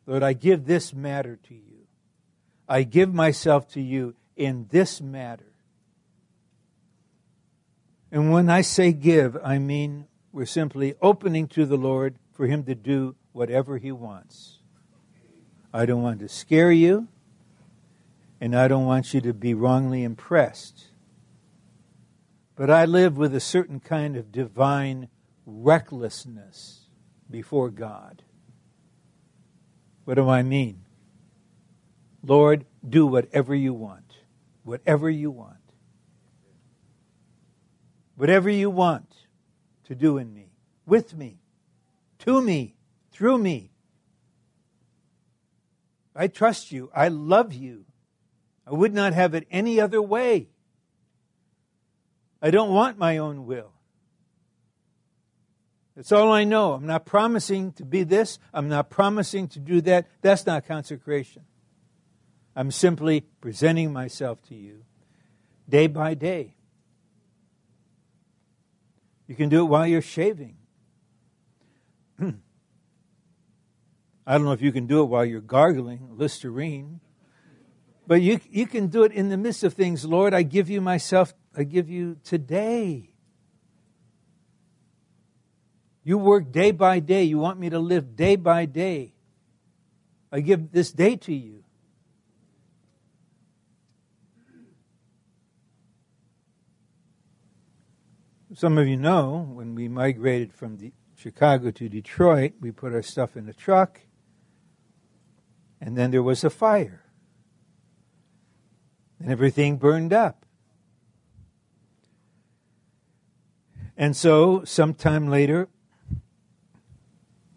Lord, 0.05 0.21
I 0.21 0.33
give 0.33 0.65
this 0.65 0.93
matter 0.93 1.39
to 1.47 1.55
you. 1.55 1.87
I 2.69 2.83
give 2.83 3.11
myself 3.11 3.67
to 3.69 3.81
you 3.81 4.13
in 4.35 4.67
this 4.69 5.01
matter. 5.01 5.54
And 8.15 8.31
when 8.31 8.49
I 8.49 8.61
say 8.61 8.93
give, 8.93 9.35
I 9.43 9.57
mean 9.57 10.07
we're 10.31 10.45
simply 10.45 10.95
opening 11.01 11.49
to 11.49 11.65
the 11.65 11.75
Lord 11.75 12.15
for 12.31 12.47
Him 12.47 12.63
to 12.63 12.73
do 12.73 13.17
whatever 13.33 13.77
He 13.77 13.91
wants. 13.91 14.59
I 15.73 15.85
don't 15.85 16.01
want 16.01 16.21
to 16.21 16.29
scare 16.29 16.71
you, 16.71 17.09
and 18.39 18.55
I 18.55 18.69
don't 18.69 18.85
want 18.85 19.13
you 19.13 19.19
to 19.19 19.33
be 19.33 19.53
wrongly 19.53 20.05
impressed. 20.05 20.85
But 22.55 22.69
I 22.69 22.85
live 22.85 23.17
with 23.17 23.35
a 23.35 23.41
certain 23.41 23.81
kind 23.81 24.15
of 24.15 24.31
divine 24.31 25.09
recklessness 25.45 26.87
before 27.29 27.69
God. 27.69 28.23
What 30.05 30.13
do 30.13 30.29
I 30.29 30.41
mean? 30.41 30.85
Lord, 32.23 32.65
do 32.87 33.05
whatever 33.05 33.53
you 33.53 33.73
want. 33.73 34.19
Whatever 34.63 35.09
you 35.09 35.31
want. 35.31 35.64
Whatever 38.15 38.49
you 38.49 38.69
want 38.69 39.13
to 39.85 39.95
do 39.95 40.17
in 40.17 40.33
me, 40.33 40.51
with 40.85 41.15
me, 41.15 41.39
to 42.19 42.41
me 42.41 42.75
through 43.11 43.37
me. 43.37 43.71
I 46.15 46.27
trust 46.27 46.71
you. 46.71 46.89
I 46.93 47.07
love 47.07 47.53
you. 47.53 47.85
I 48.67 48.73
would 48.73 48.93
not 48.93 49.13
have 49.13 49.33
it 49.33 49.47
any 49.51 49.79
other 49.79 50.01
way. 50.01 50.49
I 52.41 52.51
don't 52.51 52.73
want 52.73 52.97
my 52.97 53.17
own 53.17 53.45
will. 53.45 53.71
That's 55.95 56.11
all 56.11 56.31
I 56.31 56.43
know. 56.43 56.73
I'm 56.73 56.85
not 56.85 57.05
promising 57.05 57.71
to 57.73 57.85
be 57.85 58.03
this. 58.03 58.37
I'm 58.53 58.67
not 58.67 58.89
promising 58.89 59.47
to 59.49 59.59
do 59.59 59.79
that. 59.81 60.07
That's 60.21 60.45
not 60.45 60.67
consecration. 60.67 61.43
I'm 62.55 62.71
simply 62.71 63.21
presenting 63.39 63.93
myself 63.93 64.41
to 64.49 64.55
you 64.55 64.83
day 65.69 65.87
by 65.87 66.13
day. 66.13 66.55
You 69.27 69.35
can 69.35 69.49
do 69.49 69.61
it 69.61 69.65
while 69.65 69.87
you're 69.87 70.01
shaving. 70.01 70.57
I 72.19 72.33
don't 74.27 74.45
know 74.45 74.53
if 74.53 74.61
you 74.61 74.71
can 74.71 74.87
do 74.87 75.01
it 75.01 75.05
while 75.05 75.25
you're 75.25 75.41
gargling 75.41 76.17
Listerine, 76.17 76.99
but 78.07 78.21
you, 78.21 78.39
you 78.49 78.65
can 78.67 78.87
do 78.87 79.03
it 79.03 79.11
in 79.11 79.29
the 79.29 79.37
midst 79.37 79.63
of 79.63 79.73
things. 79.73 80.05
Lord, 80.05 80.33
I 80.33 80.43
give 80.43 80.69
you 80.69 80.79
myself, 80.79 81.33
I 81.55 81.63
give 81.63 81.89
you 81.89 82.17
today. 82.23 83.09
You 86.05 86.19
work 86.19 86.51
day 86.51 86.71
by 86.71 86.99
day. 86.99 87.23
You 87.23 87.39
want 87.39 87.59
me 87.59 87.71
to 87.71 87.79
live 87.79 88.15
day 88.15 88.35
by 88.35 88.65
day. 88.65 89.15
I 90.31 90.39
give 90.39 90.71
this 90.71 90.91
day 90.91 91.15
to 91.17 91.33
you. 91.33 91.64
Some 98.55 98.77
of 98.77 98.87
you 98.87 98.95
know 98.95 99.49
when 99.51 99.75
we 99.75 99.89
migrated 99.89 100.53
from 100.53 100.79
Chicago 101.13 101.71
to 101.71 101.89
Detroit, 101.89 102.53
we 102.61 102.71
put 102.71 102.93
our 102.93 103.01
stuff 103.01 103.35
in 103.35 103.49
a 103.49 103.53
truck 103.53 103.99
and 105.81 105.97
then 105.97 106.11
there 106.11 106.23
was 106.23 106.45
a 106.45 106.49
fire. 106.49 107.03
And 109.19 109.29
everything 109.29 109.75
burned 109.75 110.13
up. 110.13 110.45
And 113.97 114.15
so, 114.15 114.63
sometime 114.63 115.27
later, 115.27 115.67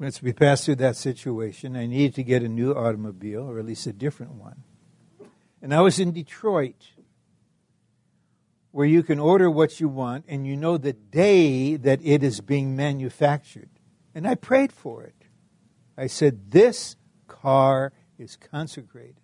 once 0.00 0.20
we 0.20 0.32
passed 0.32 0.64
through 0.64 0.76
that 0.76 0.96
situation, 0.96 1.76
I 1.76 1.86
needed 1.86 2.16
to 2.16 2.24
get 2.24 2.42
a 2.42 2.48
new 2.48 2.72
automobile, 2.72 3.48
or 3.48 3.60
at 3.60 3.66
least 3.66 3.86
a 3.86 3.92
different 3.92 4.34
one. 4.34 4.64
And 5.62 5.72
I 5.72 5.80
was 5.80 6.00
in 6.00 6.10
Detroit, 6.10 6.88
where 8.70 8.86
you 8.86 9.02
can 9.02 9.18
order 9.18 9.50
what 9.50 9.80
you 9.80 9.88
want 9.88 10.24
and 10.28 10.46
you 10.46 10.56
know 10.56 10.76
the 10.76 10.92
day 10.92 11.76
that 11.76 12.00
it 12.02 12.22
is 12.22 12.40
being 12.40 12.76
manufactured. 12.76 13.70
And 14.14 14.26
I 14.26 14.34
prayed 14.34 14.72
for 14.72 15.02
it. 15.02 15.14
I 15.96 16.06
said, 16.06 16.50
This 16.50 16.96
car 17.26 17.92
is 18.18 18.36
consecrated. 18.36 19.20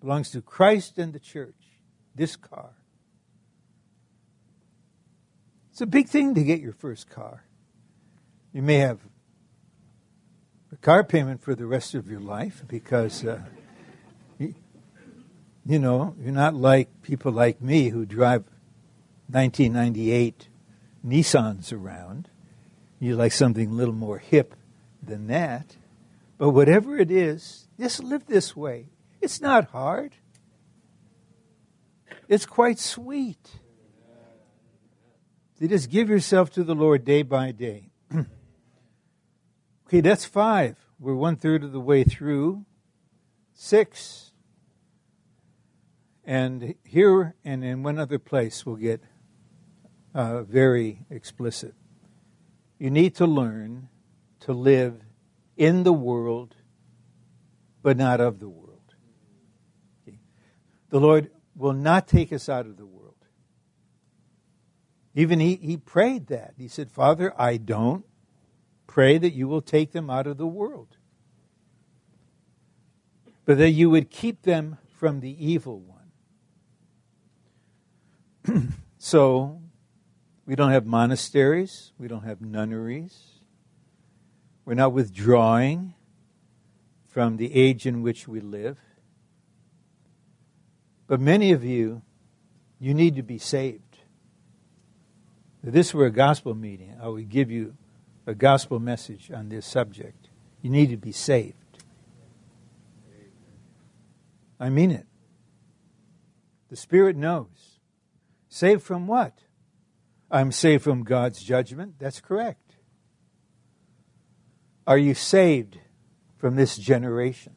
Belongs 0.00 0.30
to 0.30 0.40
Christ 0.40 0.98
and 0.98 1.12
the 1.12 1.18
church. 1.18 1.54
This 2.14 2.36
car. 2.36 2.70
It's 5.70 5.80
a 5.80 5.86
big 5.86 6.08
thing 6.08 6.34
to 6.34 6.42
get 6.42 6.60
your 6.60 6.72
first 6.72 7.08
car. 7.08 7.44
You 8.52 8.62
may 8.62 8.78
have 8.78 8.98
a 10.72 10.76
car 10.76 11.04
payment 11.04 11.42
for 11.42 11.54
the 11.54 11.66
rest 11.66 11.94
of 11.94 12.10
your 12.10 12.20
life 12.20 12.64
because, 12.66 13.24
uh, 13.24 13.42
you 15.68 15.78
know, 15.78 16.14
you're 16.18 16.32
not 16.32 16.54
like 16.54 17.02
people 17.02 17.30
like 17.30 17.60
me 17.60 17.90
who 17.90 18.06
drive 18.06 18.44
1998 19.30 20.48
Nissans 21.06 21.74
around. 21.74 22.30
You 22.98 23.14
like 23.14 23.32
something 23.32 23.68
a 23.68 23.74
little 23.74 23.94
more 23.94 24.18
hip 24.18 24.54
than 25.02 25.26
that. 25.26 25.76
But 26.38 26.50
whatever 26.50 26.96
it 26.96 27.10
is, 27.10 27.68
just 27.78 28.02
live 28.02 28.24
this 28.26 28.56
way. 28.56 28.86
It's 29.20 29.42
not 29.42 29.70
hard, 29.70 30.14
it's 32.28 32.46
quite 32.46 32.78
sweet. 32.78 33.60
You 35.60 35.68
just 35.68 35.90
give 35.90 36.08
yourself 36.08 36.50
to 36.52 36.62
the 36.62 36.74
Lord 36.74 37.04
day 37.04 37.22
by 37.22 37.50
day. 37.50 37.90
okay, 39.86 40.00
that's 40.00 40.24
five. 40.24 40.76
We're 41.00 41.16
one 41.16 41.34
third 41.36 41.64
of 41.64 41.72
the 41.72 41.80
way 41.80 42.04
through. 42.04 42.64
Six. 43.54 44.27
And 46.28 46.74
here 46.84 47.34
and 47.42 47.64
in 47.64 47.82
one 47.82 47.98
other 47.98 48.18
place 48.18 48.66
we'll 48.66 48.76
get 48.76 49.02
uh, 50.14 50.42
very 50.42 51.06
explicit. 51.08 51.74
You 52.78 52.90
need 52.90 53.14
to 53.14 53.26
learn 53.26 53.88
to 54.40 54.52
live 54.52 55.00
in 55.56 55.84
the 55.84 55.92
world, 55.92 56.54
but 57.80 57.96
not 57.96 58.20
of 58.20 58.40
the 58.40 58.48
world. 58.48 58.94
Okay. 60.06 60.18
The 60.90 61.00
Lord 61.00 61.30
will 61.56 61.72
not 61.72 62.06
take 62.06 62.30
us 62.30 62.46
out 62.50 62.66
of 62.66 62.76
the 62.76 62.84
world. 62.84 63.14
Even 65.14 65.40
he, 65.40 65.56
he 65.56 65.78
prayed 65.78 66.26
that. 66.26 66.52
He 66.58 66.68
said, 66.68 66.90
Father, 66.90 67.32
I 67.40 67.56
don't 67.56 68.04
pray 68.86 69.16
that 69.16 69.32
you 69.32 69.48
will 69.48 69.62
take 69.62 69.92
them 69.92 70.10
out 70.10 70.26
of 70.26 70.36
the 70.36 70.46
world, 70.46 70.98
but 73.46 73.56
that 73.56 73.70
you 73.70 73.88
would 73.88 74.10
keep 74.10 74.42
them 74.42 74.76
from 74.94 75.20
the 75.20 75.34
evil 75.42 75.80
one. 75.80 75.97
so, 78.98 79.60
we 80.46 80.54
don't 80.54 80.70
have 80.70 80.86
monasteries, 80.86 81.92
we 81.98 82.08
don't 82.08 82.24
have 82.24 82.40
nunneries, 82.40 83.40
we're 84.64 84.74
not 84.74 84.92
withdrawing 84.92 85.94
from 87.08 87.36
the 87.36 87.54
age 87.54 87.86
in 87.86 88.02
which 88.02 88.28
we 88.28 88.40
live. 88.40 88.78
But 91.06 91.20
many 91.20 91.52
of 91.52 91.64
you, 91.64 92.02
you 92.78 92.94
need 92.94 93.16
to 93.16 93.22
be 93.22 93.38
saved. 93.38 93.82
If 95.64 95.72
this 95.72 95.92
were 95.92 96.06
a 96.06 96.12
gospel 96.12 96.54
meeting, 96.54 96.96
I 97.02 97.08
would 97.08 97.28
give 97.28 97.50
you 97.50 97.74
a 98.26 98.34
gospel 98.34 98.78
message 98.78 99.32
on 99.32 99.48
this 99.48 99.66
subject. 99.66 100.28
You 100.62 100.70
need 100.70 100.90
to 100.90 100.96
be 100.96 101.12
saved. 101.12 101.54
I 104.60 104.68
mean 104.68 104.90
it. 104.90 105.06
The 106.68 106.76
Spirit 106.76 107.16
knows. 107.16 107.67
Saved 108.48 108.82
from 108.82 109.06
what? 109.06 109.38
I'm 110.30 110.52
saved 110.52 110.84
from 110.84 111.04
God's 111.04 111.42
judgment. 111.42 111.94
That's 111.98 112.20
correct. 112.20 112.76
Are 114.86 114.98
you 114.98 115.14
saved 115.14 115.78
from 116.36 116.56
this 116.56 116.76
generation? 116.76 117.54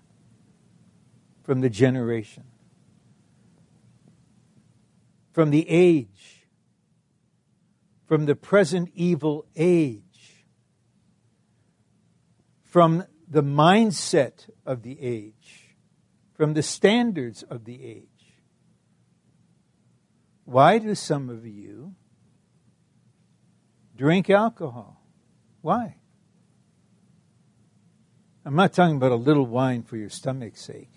From 1.44 1.62
the 1.62 1.70
generation? 1.70 2.44
From 5.32 5.50
the 5.50 5.68
age? 5.70 6.46
From 8.06 8.26
the 8.26 8.36
present 8.36 8.90
evil 8.94 9.46
age? 9.56 10.46
From 12.64 13.06
the 13.28 13.44
mindset 13.44 14.50
of 14.66 14.84
the 14.84 15.02
age? 15.02 15.76
From 16.34 16.54
the 16.54 16.64
standards 16.64 17.44
of 17.44 17.64
the 17.64 17.84
age? 17.84 18.11
Why 20.52 20.80
do 20.80 20.94
some 20.96 21.30
of 21.30 21.48
you 21.48 21.96
drink 23.96 24.30
alcohol? 24.30 25.02
Why? 25.62 25.96
I'm 28.44 28.56
not 28.56 28.74
talking 28.74 28.98
about 28.98 29.14
a 29.14 29.16
little 29.16 29.46
wine 29.46 29.84
for 29.84 29.96
your 29.96 30.10
stomach's 30.10 30.60
sake. 30.60 30.92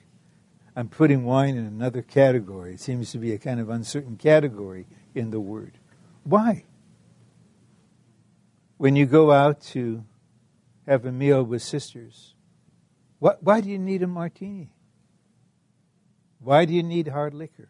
I'm 0.75 0.89
putting 0.89 1.25
wine 1.25 1.57
in 1.57 1.67
another 1.67 2.03
category. 2.03 2.75
It 2.75 2.81
seems 2.81 3.13
to 3.13 3.19
be 3.19 3.33
a 3.33 3.39
kind 3.39 3.61
of 3.61 3.71
uncertain 3.71 4.17
category 4.17 4.89
in 5.15 5.31
the 5.31 5.39
word. 5.39 5.79
Why? 6.25 6.65
When 8.77 8.97
you 8.97 9.07
go 9.07 9.31
out 9.31 9.63
to 9.67 10.05
have 10.85 11.05
a 11.05 11.13
meal 11.13 11.45
with 11.45 11.63
sisters, 11.63 12.35
what, 13.21 13.41
why 13.41 13.61
do 13.61 13.71
you 13.71 13.79
need 13.79 14.03
a 14.03 14.09
martini? 14.09 14.75
Why 16.41 16.65
do 16.65 16.75
you 16.75 16.83
need 16.83 17.07
hard 17.07 17.35
liquor? 17.35 17.69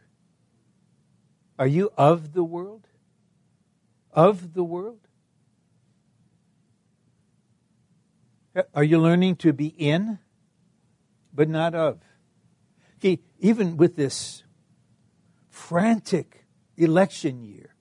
Are 1.59 1.67
you 1.67 1.93
of 1.97 2.33
the 2.33 2.45
world? 2.45 2.89
Of 4.13 4.55
the 4.55 4.65
world? 4.65 5.01
Are 8.73 8.85
you 8.85 9.01
learning 9.01 9.37
to 9.37 9.53
be 9.53 9.67
in, 9.67 10.19
but 11.33 11.49
not 11.49 11.75
of? 11.75 11.99
Okay, 12.97 13.21
even 13.39 13.77
with 13.77 13.97
this 13.97 14.45
frantic 15.51 16.47
election 16.77 17.43
year, 17.43 17.75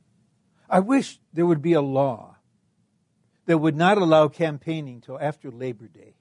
I 0.69 0.79
wish 0.79 1.19
there 1.31 1.45
would 1.45 1.61
be 1.61 1.73
a 1.73 1.81
law 1.81 2.37
that 3.45 3.59
would 3.59 3.75
not 3.75 3.97
allow 3.97 4.27
campaigning 4.27 5.01
till 5.01 5.19
after 5.19 5.51
Labor 5.51 5.87
Day. 5.87 6.15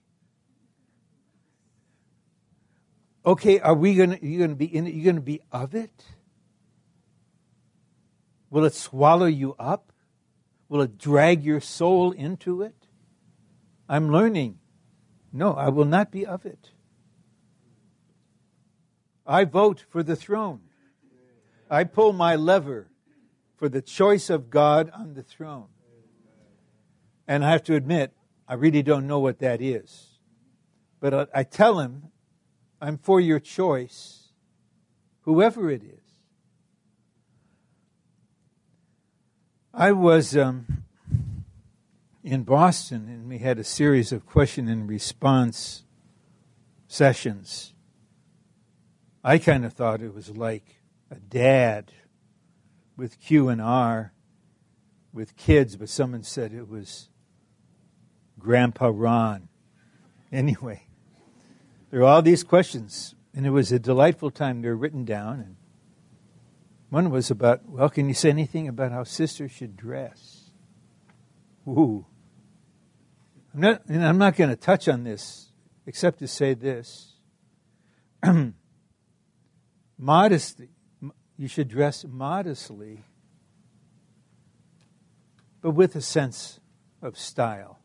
Okay, 3.25 3.61
are 3.61 3.75
we 3.75 3.95
going 3.95 4.11
to, 4.11 4.27
you 4.27 4.39
going 4.39 4.51
to 4.51 4.57
be 4.57 4.67
in 4.67 4.87
it? 4.87 4.95
You 4.95 5.05
going 5.05 5.17
to 5.17 5.23
be 5.23 5.41
of 5.51 5.75
it? 5.75 6.05
Will 8.53 8.67
it 8.67 8.75
swallow 8.75 9.25
you 9.25 9.55
up? 9.59 9.95
Will 10.69 10.83
it 10.83 10.99
drag 10.99 11.43
your 11.43 11.59
soul 11.59 12.13
into 12.13 12.61
it? 12.61 12.87
I'm 13.89 14.13
learning. 14.13 14.59
No, 15.33 15.55
I 15.55 15.71
will 15.71 15.87
not 15.87 16.13
be 16.13 16.27
of 16.27 16.45
it. 16.45 16.69
I 19.27 19.45
vote 19.45 19.87
for 19.89 20.03
the 20.03 20.15
throne. 20.15 20.61
I 21.71 21.85
pull 21.85 22.13
my 22.13 22.37
lever 22.37 22.91
for 23.57 23.71
the 23.71 23.81
choice 23.81 24.29
of 24.29 24.51
God 24.51 24.91
on 24.91 25.15
the 25.15 25.23
throne. 25.23 25.69
And 27.27 27.43
I 27.43 27.53
have 27.53 27.65
to 27.65 27.75
admit, 27.75 28.13
I 28.47 28.53
really 28.53 28.83
don't 28.83 29.07
know 29.07 29.19
what 29.19 29.39
that 29.39 29.63
is. 29.63 30.19
But 31.01 31.31
I 31.35 31.43
tell 31.45 31.79
him, 31.79 32.09
I'm 32.83 32.99
for 32.99 33.19
your 33.19 33.41
choice, 33.41 34.29
whoever 35.23 35.71
it 35.71 35.83
is. 35.83 36.02
I 39.75 39.93
was 39.93 40.37
um, 40.37 40.85
in 42.23 42.43
Boston 42.43 43.09
and 43.09 43.27
we 43.27 43.39
had 43.39 43.59
a 43.59 43.65
series 43.65 44.13
of 44.13 44.27
question 44.27 44.69
and 44.69 44.87
response 44.87 45.85
sessions. 46.89 47.73
I 49.25 49.39
kind 49.39 49.65
of 49.65 49.73
thought 49.73 50.03
it 50.03 50.15
was 50.15 50.29
like 50.29 50.83
a 51.11 51.15
dad 51.15 51.91
with 52.99 53.19
Q 53.19 53.49
and 53.49 53.63
R 53.63 54.13
with 55.11 55.37
kids, 55.37 55.77
but 55.77 55.89
someone 55.89 56.23
said 56.23 56.53
it 56.53 56.69
was 56.69 57.09
Grandpa 58.39 58.91
Ron. 58.93 59.49
Anyway, 60.31 60.87
there 61.91 62.01
are 62.01 62.05
all 62.05 62.23
these 62.23 62.45
questions, 62.45 63.15
and 63.35 63.47
it 63.47 63.51
was 63.51 63.73
a 63.73 63.79
delightful 63.79 64.31
time. 64.31 64.61
They're 64.61 64.77
written 64.77 65.05
down, 65.05 65.41
and 65.41 65.57
one 66.93 67.09
was 67.09 67.31
about, 67.31 67.67
well, 67.67 67.89
can 67.89 68.07
you 68.07 68.13
say 68.13 68.29
anything 68.29 68.69
about 68.69 68.93
how 68.93 69.03
sisters 69.03 69.51
should 69.51 69.79
dress? 69.79 70.51
Ooh. 71.67 72.05
I'm 73.55 73.61
not, 73.63 73.83
and 73.89 74.05
I'm 74.05 74.19
not 74.19 74.37
going 74.37 74.51
to 74.51 74.57
touch 74.57 74.89
on 74.89 75.03
this 75.03 75.53
except 75.87 76.19
to 76.19 76.29
say 76.29 76.53
this. 76.53 77.15
Modesty. 79.99 80.69
You 81.39 81.49
should 81.49 81.69
dress 81.69 82.05
modestly, 82.07 83.03
but 85.63 85.71
with 85.71 85.97
a 85.97 86.03
sense 86.03 86.61
of 87.01 87.19
style. 87.19 87.79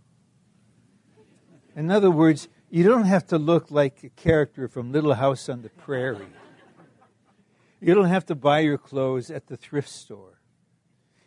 In 1.77 1.89
other 1.89 2.11
words, 2.11 2.49
you 2.69 2.83
don't 2.83 3.05
have 3.05 3.25
to 3.27 3.37
look 3.37 3.71
like 3.71 4.03
a 4.03 4.09
character 4.09 4.67
from 4.67 4.91
Little 4.91 5.13
House 5.13 5.47
on 5.47 5.61
the 5.61 5.69
Prairie. 5.69 6.27
You 7.79 7.93
don't 7.93 8.05
have 8.05 8.25
to 8.27 8.35
buy 8.35 8.59
your 8.59 8.77
clothes 8.77 9.29
at 9.29 9.47
the 9.47 9.57
thrift 9.57 9.89
store. 9.89 10.39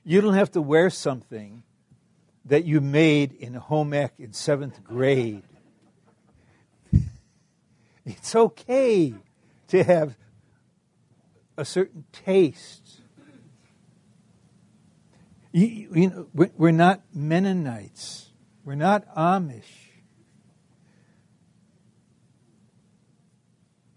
You 0.04 0.20
don't 0.20 0.34
have 0.34 0.50
to 0.52 0.62
wear 0.62 0.90
something 0.90 1.62
that 2.44 2.64
you 2.64 2.80
made 2.80 3.32
in 3.32 3.54
home 3.54 3.92
ec 3.92 4.14
in 4.18 4.32
seventh 4.32 4.82
grade. 4.82 5.42
It's 8.06 8.34
okay 8.34 9.14
to 9.68 9.84
have 9.84 10.16
a 11.56 11.64
certain 11.64 12.06
taste. 12.12 13.02
You, 15.52 15.66
you 15.94 16.10
know, 16.10 16.26
we're 16.56 16.72
not 16.72 17.02
Mennonites. 17.14 18.30
We're 18.64 18.74
not 18.74 19.14
Amish. 19.14 19.62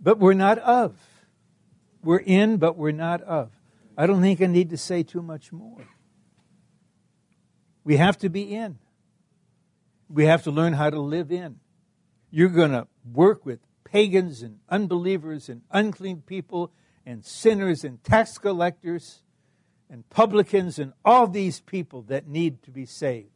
But 0.02 0.20
we're 0.20 0.34
not 0.34 0.60
of. 0.60 0.96
We're 2.04 2.18
in, 2.18 2.58
but 2.58 2.78
we're 2.78 2.92
not 2.92 3.22
of. 3.22 3.52
I 3.98 4.06
don't 4.06 4.22
think 4.22 4.42
I 4.42 4.48
need 4.48 4.72
to 4.72 4.78
say 4.78 5.04
too 5.04 5.22
much 5.22 5.52
more. 5.52 5.88
We 7.84 7.98
have 7.98 8.18
to 8.20 8.30
be 8.30 8.54
in. 8.54 8.80
We 10.10 10.26
have 10.26 10.44
to 10.44 10.52
learn 10.52 10.74
how 10.74 10.90
to 10.90 11.00
live 11.00 11.32
in. 11.32 11.60
You're 12.30 12.50
going 12.50 12.72
to 12.72 12.88
work 13.12 13.46
with 13.46 13.60
pagans 13.84 14.42
and 14.42 14.60
unbelievers 14.70 15.50
and 15.50 15.62
unclean 15.72 16.22
people 16.22 16.72
and 17.06 17.24
sinners 17.26 17.84
and 17.84 18.04
tax 18.04 18.38
collectors 18.38 19.22
and 19.90 20.10
publicans 20.10 20.80
and 20.80 20.94
all 21.06 21.28
these 21.28 21.62
people 21.62 22.02
that 22.04 22.28
need 22.28 22.64
to 22.64 22.72
be 22.72 22.86
saved. 22.86 23.30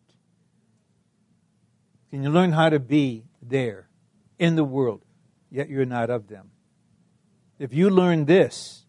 Can 2.09 2.23
you 2.23 2.29
learn 2.29 2.53
how 2.53 2.69
to 2.69 2.79
be 2.79 3.25
there 3.41 3.89
in 4.39 4.55
the 4.55 4.63
world, 4.63 5.03
yet 5.51 5.69
you're 5.69 5.85
not 5.85 6.09
of 6.09 6.27
them? 6.27 6.51
If 7.59 7.73
you 7.73 7.89
learn 7.89 8.25
this, 8.25 8.85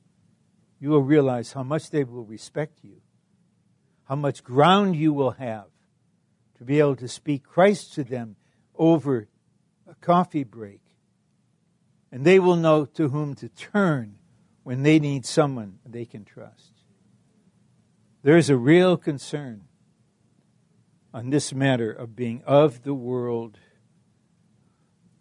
you 0.80 0.90
will 0.90 1.02
realize 1.02 1.52
how 1.52 1.62
much 1.62 1.90
they 1.90 2.04
will 2.04 2.24
respect 2.24 2.80
you, 2.82 3.00
how 4.04 4.16
much 4.16 4.44
ground 4.44 4.96
you 4.96 5.12
will 5.12 5.32
have 5.32 5.66
to 6.58 6.64
be 6.64 6.78
able 6.78 6.96
to 6.96 7.08
speak 7.08 7.44
Christ 7.44 7.94
to 7.94 8.04
them 8.04 8.36
over 8.76 9.28
a 9.88 9.94
coffee 9.94 10.44
break. 10.44 10.80
And 12.12 12.24
they 12.24 12.38
will 12.38 12.56
know 12.56 12.84
to 12.84 13.08
whom 13.08 13.34
to 13.36 13.48
turn 13.48 14.16
when 14.62 14.82
they 14.82 14.98
need 14.98 15.24
someone 15.24 15.78
they 15.86 16.04
can 16.04 16.24
trust. 16.24 16.72
There 18.22 18.36
is 18.36 18.50
a 18.50 18.56
real 18.56 18.96
concern 18.96 19.64
on 21.14 21.30
this 21.30 21.54
matter 21.54 21.90
of 21.90 22.14
being 22.16 22.42
of 22.46 22.82
the 22.82 22.94
world 22.94 23.58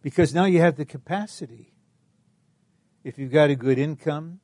because 0.01 0.33
now 0.33 0.45
you 0.45 0.60
have 0.60 0.75
the 0.75 0.86
capacity. 0.86 1.73
If 3.07 3.17
you've 3.17 3.31
got 3.31 3.49
a 3.49 3.55
good 3.55 3.79
income, 3.79 4.41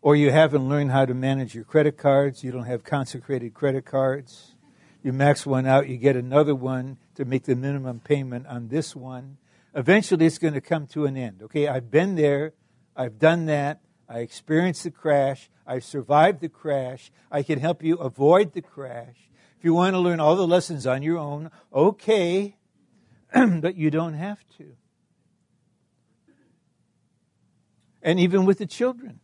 or 0.00 0.16
you 0.16 0.30
haven't 0.30 0.66
learned 0.66 0.92
how 0.92 1.04
to 1.04 1.12
manage 1.12 1.54
your 1.54 1.64
credit 1.64 1.98
cards, 1.98 2.42
you 2.42 2.50
don't 2.50 2.64
have 2.64 2.82
consecrated 2.82 3.52
credit 3.52 3.84
cards, 3.84 4.54
you 5.02 5.12
max 5.12 5.44
one 5.44 5.66
out, 5.66 5.90
you 5.90 5.98
get 5.98 6.16
another 6.16 6.54
one 6.54 6.96
to 7.16 7.26
make 7.26 7.44
the 7.44 7.54
minimum 7.54 8.00
payment 8.00 8.46
on 8.46 8.68
this 8.68 8.96
one. 8.96 9.36
Eventually, 9.74 10.24
it's 10.24 10.38
going 10.38 10.54
to 10.54 10.62
come 10.62 10.86
to 10.86 11.04
an 11.04 11.18
end. 11.18 11.42
Okay, 11.42 11.68
I've 11.68 11.90
been 11.90 12.14
there, 12.14 12.54
I've 12.96 13.18
done 13.18 13.44
that, 13.44 13.82
I 14.08 14.20
experienced 14.20 14.84
the 14.84 14.90
crash, 14.90 15.50
I've 15.66 15.84
survived 15.84 16.40
the 16.40 16.48
crash, 16.48 17.12
I 17.30 17.42
can 17.42 17.60
help 17.60 17.82
you 17.82 17.96
avoid 17.96 18.54
the 18.54 18.62
crash. 18.62 19.28
If 19.58 19.64
you 19.66 19.74
want 19.74 19.92
to 19.92 20.00
learn 20.00 20.18
all 20.18 20.34
the 20.34 20.46
lessons 20.46 20.86
on 20.86 21.02
your 21.02 21.18
own, 21.18 21.50
okay, 21.74 22.56
but 23.34 23.76
you 23.76 23.90
don't 23.90 24.14
have 24.14 24.38
to. 24.56 24.76
And 28.02 28.20
even 28.20 28.44
with 28.44 28.58
the 28.58 28.66
children. 28.66 29.20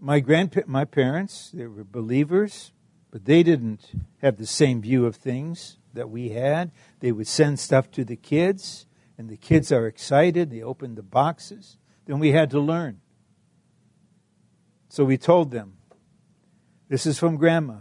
My 0.00 0.20
grandpa- 0.20 0.62
my 0.66 0.84
parents, 0.84 1.50
they 1.50 1.66
were 1.66 1.84
believers, 1.84 2.72
but 3.10 3.24
they 3.24 3.42
didn't 3.42 3.92
have 4.18 4.36
the 4.36 4.46
same 4.46 4.80
view 4.80 5.06
of 5.06 5.16
things 5.16 5.78
that 5.94 6.10
we 6.10 6.30
had. 6.30 6.70
They 7.00 7.12
would 7.12 7.26
send 7.26 7.58
stuff 7.58 7.90
to 7.92 8.04
the 8.04 8.16
kids, 8.16 8.86
and 9.16 9.28
the 9.28 9.36
kids 9.36 9.72
are 9.72 9.86
excited. 9.86 10.50
They 10.50 10.62
open 10.62 10.94
the 10.94 11.02
boxes. 11.02 11.78
Then 12.06 12.18
we 12.18 12.32
had 12.32 12.50
to 12.50 12.60
learn. 12.60 13.00
So 14.88 15.04
we 15.04 15.18
told 15.18 15.50
them, 15.50 15.74
This 16.88 17.04
is 17.04 17.18
from 17.18 17.36
Grandma. 17.36 17.80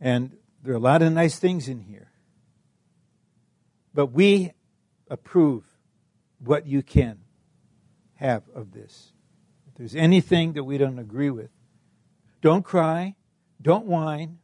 And 0.00 0.36
there 0.62 0.72
are 0.72 0.76
a 0.76 0.80
lot 0.80 1.02
of 1.02 1.12
nice 1.12 1.38
things 1.38 1.68
in 1.68 1.80
here. 1.80 2.10
But 3.94 4.06
we 4.06 4.52
approve 5.08 5.64
what 6.44 6.66
you 6.66 6.82
can 6.82 7.18
have 8.14 8.42
of 8.54 8.72
this. 8.72 9.12
If 9.68 9.74
there's 9.74 9.96
anything 9.96 10.54
that 10.54 10.64
we 10.64 10.78
don't 10.78 10.98
agree 10.98 11.30
with, 11.30 11.50
don't 12.40 12.64
cry, 12.64 13.14
don't 13.60 13.86
whine, 13.86 14.38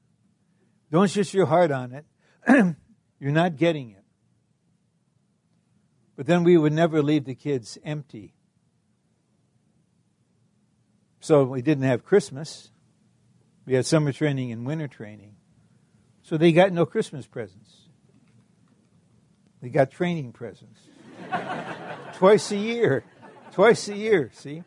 don't 0.91 1.11
shut 1.11 1.35
your 1.35 1.47
heart 1.47 1.71
on 1.71 1.93
it. 1.93 2.07
You're 3.21 3.33
not 3.33 3.57
getting 3.57 3.91
it. 3.91 4.05
But 6.17 6.27
then 6.27 6.45
we 6.45 6.57
would 6.57 6.73
never 6.73 7.03
leave 7.03 7.25
the 7.25 7.35
kids 7.35 7.79
empty. 7.85 8.35
So 11.21 11.45
we 11.45 11.63
didn't 11.63 11.85
have 11.85 12.05
Christmas. 12.05 12.71
We 13.67 13.75
had 13.75 13.87
summer 13.87 14.13
training 14.13 14.51
and 14.51 14.67
winter 14.67 14.89
training. 14.89 15.37
So 16.23 16.37
they 16.37 16.53
got 16.53 16.73
no 16.73 16.87
Christmas 16.87 17.27
presents. 17.27 17.89
They 19.61 19.69
got 19.69 19.91
training 19.91 20.33
presents. 20.33 20.81
Twice 22.15 22.51
a 22.51 22.57
year. 22.57 23.05
Twice 23.53 23.89
a 23.89 23.97
year, 23.97 24.31
see? 24.35 24.63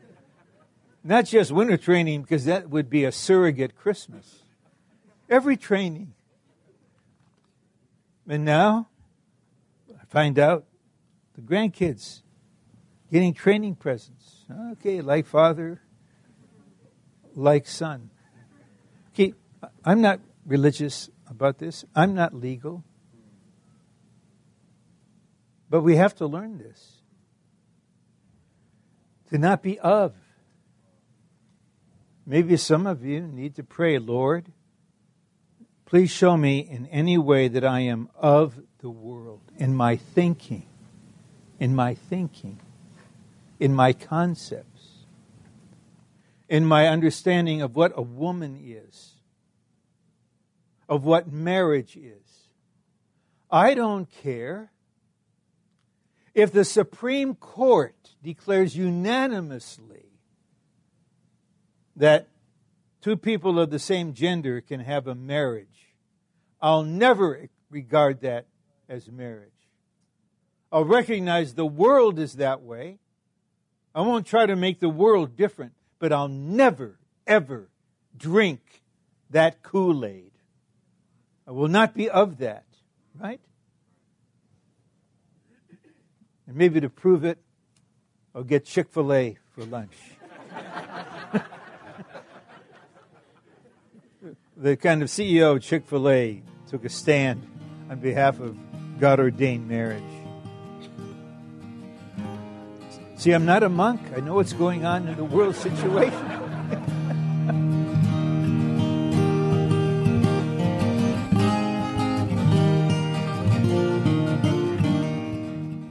Not 1.04 1.26
just 1.26 1.52
winter 1.52 1.78
training, 1.78 2.22
because 2.22 2.46
that 2.46 2.70
would 2.70 2.90
be 2.90 3.04
a 3.04 3.12
surrogate 3.12 3.76
Christmas. 3.76 4.44
Every 5.30 5.58
training. 5.58 6.14
And 8.28 8.46
now, 8.46 8.88
I 9.90 10.06
find 10.06 10.38
out 10.38 10.66
the 11.34 11.42
grandkids 11.42 12.22
getting 13.12 13.34
training 13.34 13.76
presents. 13.76 14.46
Okay, 14.74 15.02
like 15.02 15.26
father, 15.26 15.82
like 17.36 17.68
son. 17.68 18.10
Okay, 19.14 19.34
I'm 19.84 20.02
not 20.02 20.20
religious 20.46 21.10
about 21.30 21.58
this. 21.58 21.84
I'm 21.96 22.14
not 22.14 22.34
legal. 22.34 22.84
But 25.72 25.82
we 25.82 25.96
have 25.96 26.14
to 26.18 26.28
learn 26.28 26.58
this. 26.58 27.02
To 29.30 29.38
not 29.38 29.64
be 29.64 29.80
of. 29.80 30.14
Maybe 32.26 32.58
some 32.58 32.86
of 32.86 33.06
you 33.06 33.22
need 33.22 33.56
to 33.56 33.64
pray, 33.64 33.98
Lord, 33.98 34.52
please 35.86 36.12
show 36.12 36.36
me 36.36 36.60
in 36.60 36.88
any 36.88 37.18
way 37.18 37.48
that 37.48 37.64
I 37.64 37.80
am 37.80 38.10
of 38.18 38.60
the 38.80 38.90
world, 38.90 39.44
in 39.56 39.74
my 39.74 39.96
thinking, 39.96 40.68
in 41.58 41.74
my 41.74 41.96
thinking, 41.96 42.60
in 43.58 43.74
my 43.74 43.94
concepts, 43.94 45.06
in 46.50 46.66
my 46.66 46.90
understanding 46.90 47.62
of 47.62 47.78
what 47.78 47.94
a 47.96 48.02
woman 48.02 48.60
is, 48.62 49.14
of 50.90 51.06
what 51.06 51.32
marriage 51.32 51.96
is. 51.96 52.50
I 53.50 53.74
don't 53.74 54.12
care 54.12 54.72
if 56.34 56.52
the 56.52 56.66
Supreme 56.66 57.36
Court 57.36 57.96
declares 58.24 58.76
unanimously 58.76 60.06
that 61.96 62.28
two 63.02 63.18
people 63.18 63.60
of 63.60 63.70
the 63.70 63.80
same 63.80 64.14
gender 64.14 64.62
can 64.62 64.80
have 64.80 65.08
a 65.08 65.16
marriage, 65.16 65.96
I'll 66.62 66.84
never 66.84 67.50
regard 67.70 68.22
that 68.22 68.46
as 68.88 69.10
marriage. 69.10 69.52
I'll 70.72 70.86
recognize 70.86 71.54
the 71.54 71.66
world 71.66 72.18
is 72.18 72.36
that 72.36 72.62
way. 72.62 73.00
I 73.94 74.02
won't 74.02 74.26
try 74.26 74.46
to 74.46 74.56
make 74.56 74.80
the 74.80 74.90
world 74.90 75.36
different, 75.36 75.74
but 76.00 76.14
I'll 76.14 76.30
never, 76.30 76.98
ever 77.28 77.70
drink 78.16 78.84
that 79.32 79.64
Kool 79.64 80.06
Aid. 80.06 80.32
I 81.46 81.52
will 81.52 81.68
not 81.68 81.94
be 81.94 82.10
of 82.10 82.38
that, 82.38 82.66
right? 83.20 83.42
And 86.52 86.58
maybe 86.58 86.82
to 86.82 86.90
prove 86.90 87.24
it, 87.24 87.38
I'll 88.36 88.44
get 88.44 88.66
Chick 88.66 88.90
fil 88.92 89.14
A 89.14 89.38
for 89.52 89.64
lunch. 89.64 89.96
the 94.58 94.76
kind 94.76 95.02
of 95.02 95.08
CEO 95.08 95.56
of 95.56 95.62
Chick 95.64 95.86
fil 95.86 96.10
A 96.10 96.44
took 96.68 96.84
a 96.84 96.90
stand 96.90 97.48
on 97.90 98.02
behalf 98.02 98.42
of 98.42 98.58
God 99.00 99.22
ordained 99.22 99.70
marriage. 99.70 100.04
See, 103.16 103.32
I'm 103.32 103.46
not 103.46 103.64
a 103.64 103.70
monk. 103.70 104.02
I 104.14 104.20
know 104.20 104.36
what's 104.36 104.52
going 104.52 104.84
on 104.84 105.08
in 105.08 105.16
the 105.16 105.24
world 105.24 105.56
situation. 105.56 106.98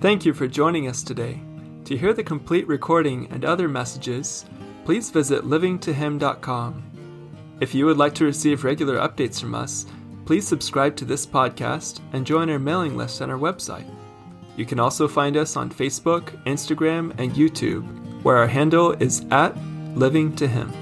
Thank 0.01 0.25
you 0.25 0.33
for 0.33 0.49
joining 0.49 0.89
us 0.89 1.03
today. 1.03 1.39
To 1.85 1.95
hear 1.95 2.15
the 2.15 2.25
complete 2.25 2.67
recording 2.67 3.29
and 3.31 3.45
other 3.45 3.69
messages, 3.69 4.47
please 4.87 5.11
visit 5.11 5.45
livingtohim.com. 5.45 7.59
If 7.61 7.75
you 7.75 7.85
would 7.85 7.99
like 7.99 8.15
to 8.15 8.25
receive 8.25 8.65
regular 8.65 8.97
updates 8.97 9.39
from 9.39 9.55
us, 9.55 9.85
please 10.25 10.49
subscribe 10.49 10.97
to 10.97 11.05
this 11.05 11.27
podcast 11.27 12.01
and 12.15 12.27
join 12.27 12.49
our 12.49 12.59
mailing 12.59 12.97
list 12.97 13.21
on 13.21 13.29
our 13.29 13.39
website. 13.39 13.95
You 14.57 14.65
can 14.65 14.81
also 14.81 15.07
find 15.07 15.37
us 15.37 15.55
on 15.55 15.69
Facebook, 15.69 16.31
Instagram, 16.45 17.13
and 17.19 17.33
YouTube, 17.33 17.85
where 18.23 18.39
our 18.39 18.47
handle 18.47 18.93
is 18.93 19.27
at 19.31 19.55
Living 19.95 20.35
to 20.37 20.49
Him. 20.49 20.73